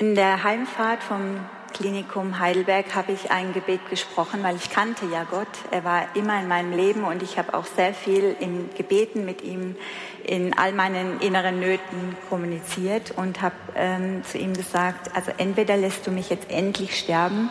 [0.00, 1.38] In der Heimfahrt vom
[1.72, 5.46] Klinikum Heidelberg habe ich ein Gebet gesprochen, weil ich kannte ja Gott.
[5.70, 9.42] Er war immer in meinem Leben und ich habe auch sehr viel in Gebeten mit
[9.42, 9.76] ihm
[10.24, 16.04] in all meinen inneren Nöten kommuniziert und habe ähm, zu ihm gesagt, also entweder lässt
[16.08, 17.48] du mich jetzt endlich sterben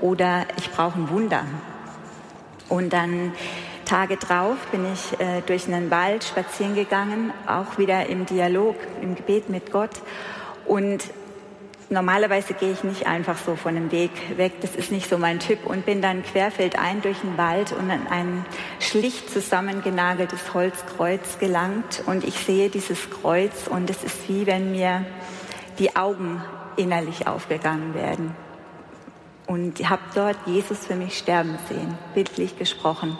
[0.00, 1.44] oder ich brauche ein Wunder.
[2.68, 3.34] Und dann
[3.84, 9.14] Tage drauf bin ich äh, durch einen Wald spazieren gegangen, auch wieder im Dialog, im
[9.14, 10.02] Gebet mit Gott
[10.66, 11.04] und
[11.92, 15.40] Normalerweise gehe ich nicht einfach so von dem Weg weg, das ist nicht so mein
[15.40, 18.46] Typ und bin dann querfeldein durch den Wald und an ein
[18.80, 25.04] schlicht zusammengenageltes Holzkreuz gelangt und ich sehe dieses Kreuz und es ist wie wenn mir
[25.78, 26.42] die Augen
[26.76, 28.34] innerlich aufgegangen werden.
[29.46, 33.18] Und habe dort Jesus für mich sterben sehen, bildlich gesprochen.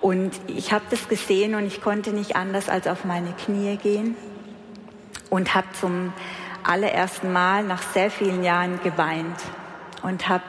[0.00, 4.14] Und ich habe das gesehen und ich konnte nicht anders als auf meine Knie gehen
[5.28, 6.12] und habe zum
[6.64, 9.36] allerersten Mal nach sehr vielen Jahren geweint
[10.02, 10.44] und habe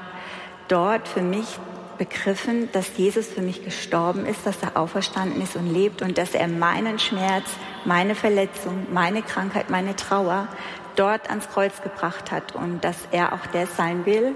[0.67, 1.59] dort für mich
[1.97, 6.33] begriffen, dass Jesus für mich gestorben ist, dass er auferstanden ist und lebt und dass
[6.33, 7.45] er meinen Schmerz,
[7.85, 10.47] meine Verletzung, meine Krankheit, meine Trauer
[10.95, 14.35] dort ans Kreuz gebracht hat und dass er auch der sein will,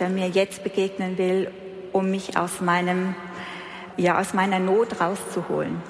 [0.00, 1.50] der mir jetzt begegnen will,
[1.92, 3.14] um mich aus meinem,
[3.96, 5.80] ja, aus meiner Not rauszuholen.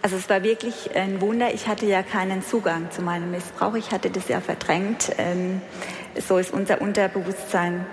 [0.00, 1.52] Also es war wirklich ein Wunder.
[1.52, 3.74] Ich hatte ja keinen Zugang zu meinem Missbrauch.
[3.74, 5.12] Ich hatte das ja verdrängt.
[5.18, 5.60] Ähm,
[6.16, 7.84] so ist unser Unterbewusstsein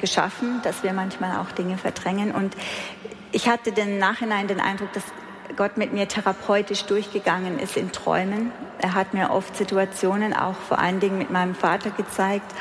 [0.00, 2.32] geschaffen, dass wir manchmal auch Dinge verdrängen.
[2.32, 2.56] Und
[3.32, 5.04] ich hatte den Nachhinein den Eindruck, dass
[5.56, 8.52] Gott mit mir therapeutisch durchgegangen ist in Träumen.
[8.78, 12.54] Er hat mir oft Situationen auch vor allen Dingen mit meinem Vater gezeigt.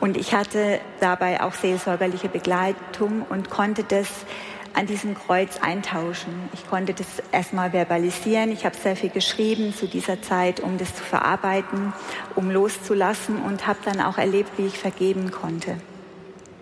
[0.00, 4.08] Und ich hatte dabei auch seelsorgerliche Begleitung und konnte das
[4.74, 6.32] an diesem Kreuz eintauschen.
[6.52, 8.50] Ich konnte das erstmal verbalisieren.
[8.50, 11.92] Ich habe sehr viel geschrieben zu dieser Zeit, um das zu verarbeiten,
[12.34, 15.76] um loszulassen und habe dann auch erlebt, wie ich vergeben konnte.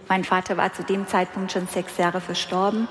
[0.08, 2.88] Mein Vater war zu dem Zeitpunkt schon sechs Jahre verstorben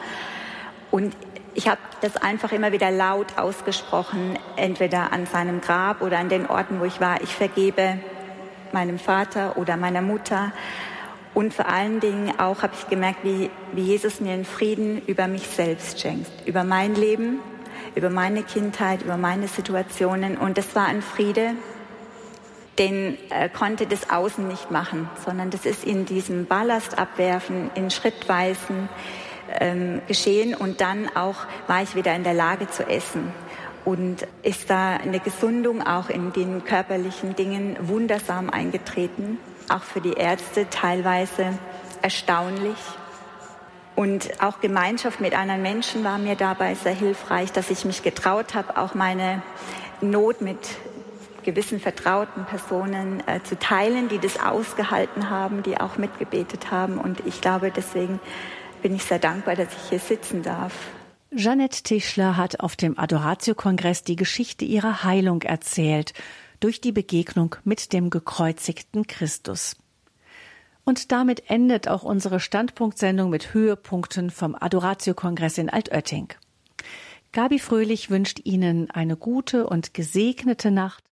[0.92, 1.16] und
[1.54, 6.46] ich habe das einfach immer wieder laut ausgesprochen, entweder an seinem Grab oder an den
[6.46, 7.22] Orten, wo ich war.
[7.22, 8.00] Ich vergebe
[8.72, 10.54] meinem Vater oder meiner Mutter.
[11.34, 15.28] Und vor allen Dingen auch habe ich gemerkt, wie, wie Jesus mir einen Frieden über
[15.28, 17.40] mich selbst schenkt, über mein Leben,
[17.96, 20.38] über meine Kindheit, über meine Situationen.
[20.38, 21.54] Und das war ein Friede,
[22.80, 27.92] den äh, konnte das Außen nicht machen, sondern das ist in diesem Ballast abwerfen, in
[27.92, 28.90] Schrittweisen
[29.60, 30.56] ähm, geschehen.
[30.56, 31.36] Und dann auch
[31.68, 33.32] war ich wieder in der Lage zu essen.
[33.86, 39.40] Und ist da eine Gesundung auch in den körperlichen Dingen wundersam eingetreten,
[39.70, 41.58] auch für die Ärzte teilweise
[42.02, 42.78] erstaunlich.
[43.96, 48.56] Und auch Gemeinschaft mit anderen Menschen war mir dabei sehr hilfreich, dass ich mich getraut
[48.56, 49.42] habe, auch meine
[50.02, 50.58] Not mit
[51.44, 56.98] gewissen vertrauten Personen äh, zu teilen, die das ausgehalten haben, die auch mitgebetet haben.
[56.98, 58.20] Und ich glaube, deswegen
[58.82, 60.74] bin ich sehr dankbar, dass ich hier sitzen darf.
[61.36, 66.14] Jeanette Tischler hat auf dem Adoratio-Kongress die Geschichte ihrer Heilung erzählt,
[66.60, 69.76] durch die Begegnung mit dem gekreuzigten Christus.
[70.84, 76.34] Und damit endet auch unsere Standpunktsendung mit Höhepunkten vom Adoratio-Kongress in Altötting.
[77.32, 81.08] Gabi Fröhlich wünscht Ihnen eine gute und gesegnete Nacht